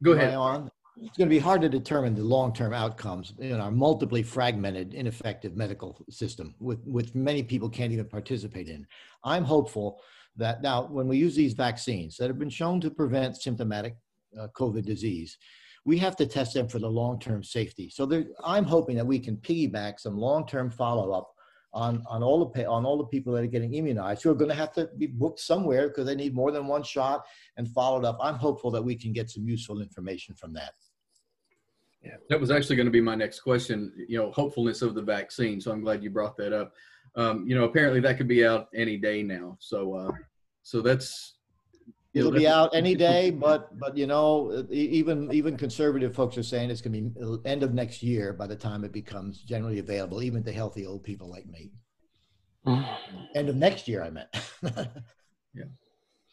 [0.03, 0.69] Go ahead
[1.01, 5.55] it's going to be hard to determine the long-term outcomes in our multiply fragmented, ineffective
[5.55, 8.87] medical system, with which many people can't even participate in.
[9.23, 10.01] I'm hopeful
[10.37, 13.95] that now, when we use these vaccines that have been shown to prevent symptomatic
[14.39, 15.37] uh, COVID disease,
[15.85, 17.89] we have to test them for the long-term safety.
[17.89, 21.34] So there, I'm hoping that we can piggyback some long-term follow-up
[21.75, 24.49] on, on all the on all the people that are getting immunized who are going
[24.49, 27.25] to have to be booked somewhere because they need more than one shot
[27.57, 28.17] and followed up.
[28.21, 30.73] I'm hopeful that we can get some useful information from that.
[32.01, 32.15] Yeah.
[32.29, 35.59] That was actually going to be my next question, you know, hopefulness of the vaccine.
[35.59, 36.73] So I'm glad you brought that up.
[37.15, 39.57] Um, you know, apparently that could be out any day now.
[39.59, 40.11] So, uh,
[40.63, 41.34] so that's,
[42.15, 46.69] It'll be out any day, but but you know, even even conservative folks are saying
[46.69, 50.23] it's going to be end of next year by the time it becomes generally available,
[50.23, 51.71] even to healthy old people like me.
[53.35, 54.29] end of next year, I meant.
[55.53, 55.65] yeah.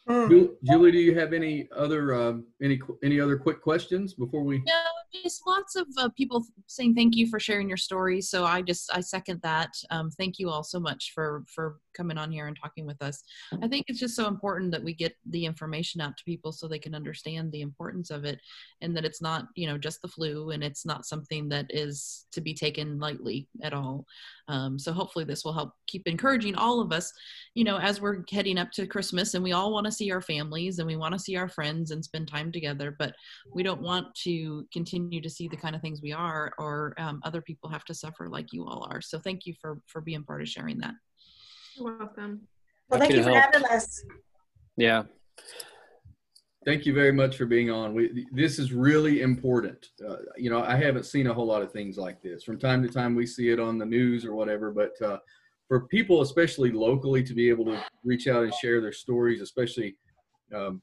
[0.07, 4.59] Julie, do you have any other uh, any any other quick questions before we?
[4.59, 4.82] No,
[5.21, 8.21] just lots of uh, people saying thank you for sharing your story.
[8.21, 9.69] So I just I second that.
[9.89, 13.21] Um, thank you all so much for for coming on here and talking with us.
[13.61, 16.67] I think it's just so important that we get the information out to people so
[16.67, 18.39] they can understand the importance of it,
[18.81, 22.25] and that it's not you know just the flu, and it's not something that is
[22.31, 24.05] to be taken lightly at all.
[24.47, 27.13] Um, so hopefully this will help keep encouraging all of us,
[27.53, 30.21] you know, as we're heading up to Christmas and we all want to see our
[30.21, 33.15] families and we want to see our friends and spend time together, but
[33.53, 37.21] we don't want to continue to see the kind of things we are or um,
[37.23, 39.01] other people have to suffer like you all are.
[39.01, 40.93] So thank you for for being part of sharing that.
[41.75, 42.41] You're welcome.
[42.89, 44.03] Well, thank you for having us.
[44.75, 45.03] Yeah,
[46.65, 47.93] Thank you very much for being on.
[47.93, 49.87] We, this is really important.
[50.07, 52.43] Uh, you know, I haven't seen a whole lot of things like this.
[52.43, 55.17] From time to time, we see it on the news or whatever, but uh,
[55.67, 59.97] for people, especially locally, to be able to reach out and share their stories, especially
[60.55, 60.81] um,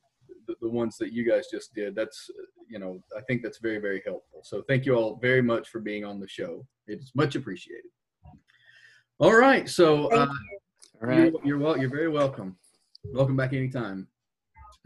[0.50, 2.30] the, the, ones that you guys just did, that's,
[2.68, 4.40] you know, I think that's very, very helpful.
[4.42, 6.66] So thank you all very much for being on the show.
[6.86, 7.90] It's much appreciated.
[9.18, 9.68] All right.
[9.68, 10.26] So, uh,
[11.00, 11.32] all right.
[11.32, 12.56] You're, you're, well, you're very welcome.
[13.12, 14.08] Welcome back anytime.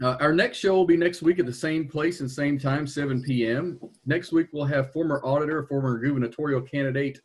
[0.02, 2.86] Uh, our next show will be next week at the same place and same time,
[2.86, 3.78] 7 p.m.
[4.06, 7.20] Next week, we'll have former auditor, former gubernatorial candidate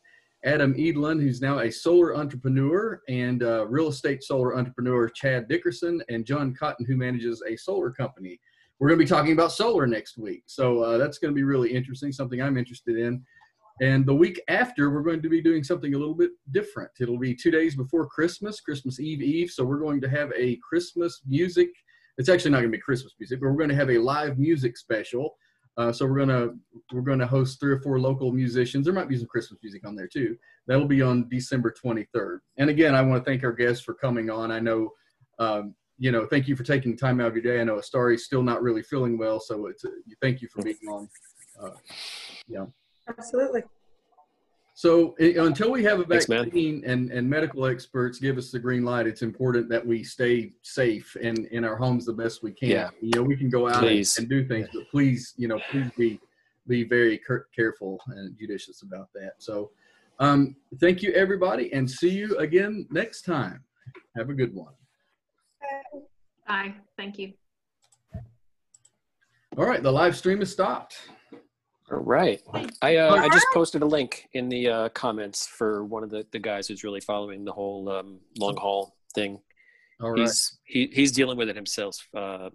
[0.45, 6.01] Adam Edelen, who's now a solar entrepreneur, and uh, real estate solar entrepreneur Chad Dickerson,
[6.09, 8.39] and John Cotton, who manages a solar company.
[8.79, 10.43] We're going to be talking about solar next week.
[10.45, 13.21] So uh, that's going to be really interesting, something I'm interested in.
[13.81, 16.91] And the week after, we're going to be doing something a little bit different.
[16.99, 19.49] It'll be two days before Christmas, Christmas Eve Eve.
[19.49, 21.69] So we're going to have a Christmas music
[22.19, 24.37] it's actually not going to be Christmas music, but we're going to have a live
[24.37, 25.37] music special
[25.79, 26.49] Uh, so we're gonna
[26.91, 28.83] we're gonna host three or four local musicians.
[28.83, 30.35] There might be some Christmas music on there too.
[30.67, 32.39] That'll be on December 23rd.
[32.57, 34.51] And again, I want to thank our guests for coming on.
[34.51, 34.89] I know,
[35.39, 37.61] um, you know, thank you for taking time out of your day.
[37.61, 39.89] I know Astari's still not really feeling well, so it's a,
[40.21, 41.07] thank you for being on.
[41.57, 41.71] Uh,
[42.49, 42.65] yeah.
[43.07, 43.63] Absolutely.
[44.79, 48.59] So i- until we have a Thanks, vaccine and, and medical experts give us the
[48.59, 52.53] green light, it's important that we stay safe and in our homes the best we
[52.53, 52.69] can.
[52.69, 52.89] Yeah.
[53.01, 55.91] You know, we can go out and, and do things, but please, you know, please
[55.97, 56.17] be
[56.65, 59.33] be very care- careful and judicious about that.
[59.39, 59.71] So,
[60.19, 63.61] um, thank you everybody, and see you again next time.
[64.15, 64.75] Have a good one.
[66.47, 66.73] Bye.
[66.95, 67.33] Thank you.
[69.57, 70.95] All right, the live stream is stopped.
[71.91, 72.41] All right.
[72.81, 76.25] I uh, I just posted a link in the uh, comments for one of the,
[76.31, 79.39] the guys who's really following the whole um, long haul thing.
[80.01, 80.21] All right.
[80.21, 82.49] He's he, he's dealing with it himself uh,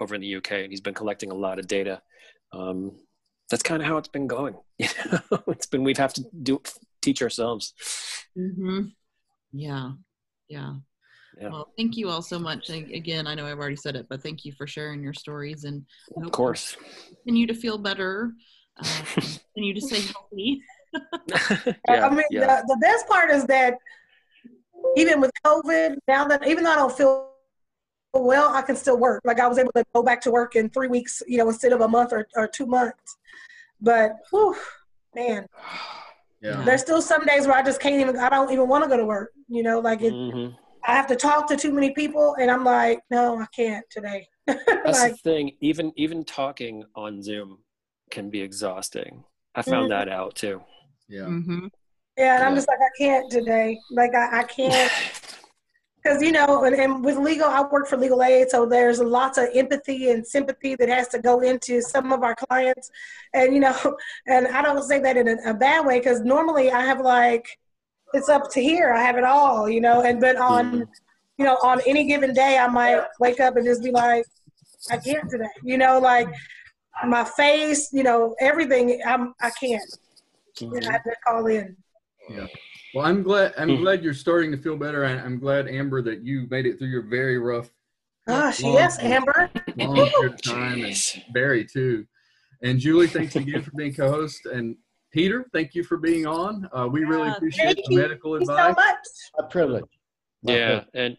[0.00, 2.02] over in the UK, and he's been collecting a lot of data.
[2.52, 2.92] Um,
[3.48, 4.54] that's kind of how it's been going.
[4.78, 6.62] You know, it's been we've have to do
[7.02, 7.74] teach ourselves.
[8.36, 8.86] Mm-hmm.
[9.52, 9.92] Yeah.
[10.48, 10.74] Yeah.
[11.38, 11.48] Yeah.
[11.50, 12.70] Well, thank you all so much.
[12.70, 15.64] And again, I know I've already said it, but thank you for sharing your stories
[15.64, 15.84] and
[16.22, 16.76] Of course.
[17.10, 18.32] you continue to feel better,
[18.80, 19.20] uh,
[19.54, 20.62] continue to stay healthy.
[21.88, 22.62] yeah, I mean, yeah.
[22.62, 23.74] the, the best part is that
[24.96, 27.30] even with COVID, now that even though I don't feel
[28.12, 29.20] well, I can still work.
[29.24, 31.72] Like I was able to go back to work in three weeks, you know, instead
[31.72, 33.16] of a month or, or two months.
[33.80, 34.56] But, whew,
[35.14, 35.46] man,
[36.42, 36.62] Yeah.
[36.64, 38.96] there's still some days where I just can't even, I don't even want to go
[38.96, 39.30] to work.
[39.48, 40.56] You know, like it, Mhm.
[40.86, 44.26] I have to talk to too many people and I'm like, no, I can't today.
[44.46, 45.52] That's like, the thing.
[45.60, 47.58] Even even talking on Zoom
[48.10, 49.24] can be exhausting.
[49.54, 49.90] I found Mhm.
[49.90, 50.62] that out too.
[51.08, 51.22] Yeah.
[51.22, 51.66] Mm-hmm.
[52.16, 53.78] yeah, and I'm just like, I can't today.
[53.90, 54.92] Like I, I can't.
[56.02, 59.36] because you know and, and with legal i work for legal aid so there's lots
[59.36, 62.90] of empathy and sympathy that has to go into some of our clients
[63.34, 63.76] and you know
[64.26, 67.46] and i don't say that in a, a bad way because normally i have like
[68.14, 70.88] it's up to here i have it all you know and but on Mhm.
[71.36, 74.24] you know on any given day i might wake up and just be like
[74.90, 76.28] i can't today you know like
[77.06, 79.82] my face you know everything i'm i can't
[80.60, 81.76] you know, i have to call in
[82.28, 82.46] Yeah.
[82.94, 83.54] Well, I'm glad.
[83.56, 83.80] I'm Mhm.
[83.82, 85.04] glad you're starting to feel better.
[85.04, 87.70] I, I'm glad, Amber, that you made it through your very rough
[88.26, 90.96] gosh Long- yes amber long period of time, and
[91.32, 92.04] Barry too.
[92.62, 94.44] And Julie, thanks again for being co-host.
[94.46, 94.76] And
[95.12, 96.68] Peter, thank you for being on.
[96.72, 98.00] Uh, we really appreciate thank the you.
[98.00, 98.74] medical Thank you advice.
[98.76, 99.06] so much
[99.38, 99.84] A privilege.
[100.42, 100.88] My Yeah, privilege.
[100.94, 101.16] and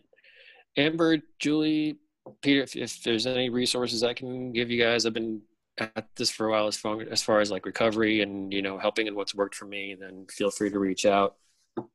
[0.78, 1.97] Amber, Julie,
[2.41, 5.41] Peter, if, if there's any resources I can give you guys, I've been
[5.82, 8.77] at this for a while as far as far as like recovery and you know
[8.77, 9.95] helping and what's worked for me.
[9.99, 11.36] Then feel free to reach out.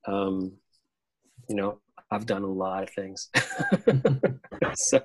[0.07, 0.53] Um,
[1.49, 1.81] you know,
[2.11, 3.29] I've done a lot of things.
[4.75, 5.01] so,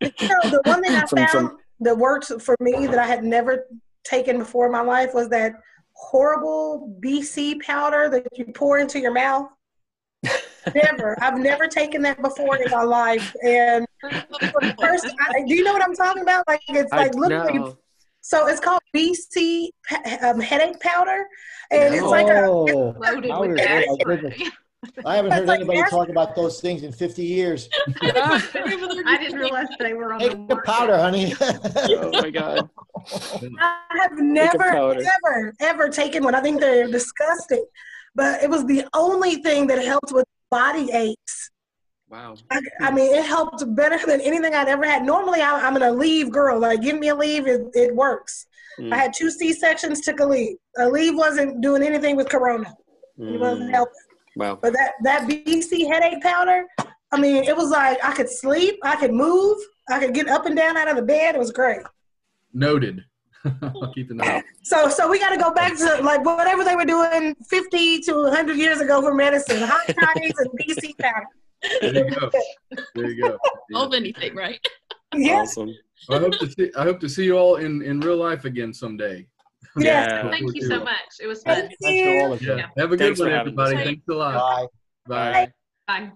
[0.00, 3.66] the one thing I From- found from- that worked for me that I had never
[4.04, 5.54] taken before in my life was that
[5.94, 9.48] horrible BC powder that you pour into your mouth.
[10.74, 11.20] Never.
[11.20, 13.34] I've never taken that before in my life.
[13.44, 13.84] And
[14.80, 16.46] first, I, do you know what I'm talking about?
[16.46, 17.58] Like it's I like literally.
[17.58, 17.76] know.
[18.22, 19.68] So it's called BC
[20.22, 21.26] um, headache powder,
[21.70, 22.44] and it's like a.
[22.46, 23.48] Oh, Loaded powder.
[23.48, 24.02] with my acid.
[24.06, 24.42] goodness.
[25.04, 25.90] I haven't heard It's like anybody acid.
[25.90, 27.68] talk about those things in 50 years.
[28.02, 30.64] I didn't realize they were on Take the the market.
[30.66, 31.34] powder, honey.
[31.40, 32.68] oh my god.
[33.60, 35.02] I have never, powder.
[35.24, 36.34] ever, ever taken one.
[36.34, 37.64] I think they're disgusting,
[38.14, 41.50] but it was the only thing that helped with body aches.
[42.12, 42.34] Wow.
[42.50, 45.02] I, I mean, it helped better than anything I'd ever had.
[45.02, 46.60] Normally, I, I'm an Aleve, girl.
[46.60, 48.46] Like, give me Aleve, it, it works.
[48.78, 50.56] Mm, I had two C sections, took Aleve.
[50.78, 52.74] A leave wasn't doing anything with Corona.
[53.16, 53.94] It wasn't mm, helping.
[54.36, 54.58] wow.
[54.60, 56.66] But that that BC headache powder,
[57.12, 59.56] I mean, it was like I could sleep, I could move,
[59.88, 61.34] I could get up and down out of the bed.
[61.34, 61.80] It was great.
[62.52, 63.04] Noted.
[63.62, 64.44] I'll keep a note.
[64.62, 68.14] So so we got to go back to like whatever they were doing 50 to
[68.24, 71.26] 100 years ago for medicine, hot toddies and BC powder.
[71.80, 72.30] There you go.
[72.94, 73.38] There you go.
[73.70, 73.78] Yeah.
[73.82, 74.60] Of anything, right?
[75.14, 75.42] Yeah.
[75.42, 75.74] Awesome.
[76.08, 76.70] I hope to see.
[76.74, 79.26] I hope to see you all in in real life again someday.
[79.76, 80.08] Yes.
[80.10, 80.30] Yeah.
[80.30, 81.20] Thank you so much.
[81.20, 81.68] It was fun.
[81.68, 82.32] Thank Thanks to all you.
[82.32, 82.56] of you.
[82.56, 82.66] Yeah.
[82.78, 83.76] Have a good Thanks one, everybody.
[83.76, 84.68] Thanks a lot.
[85.06, 85.44] Bye.
[85.46, 85.52] Bye.
[85.86, 86.12] Bye.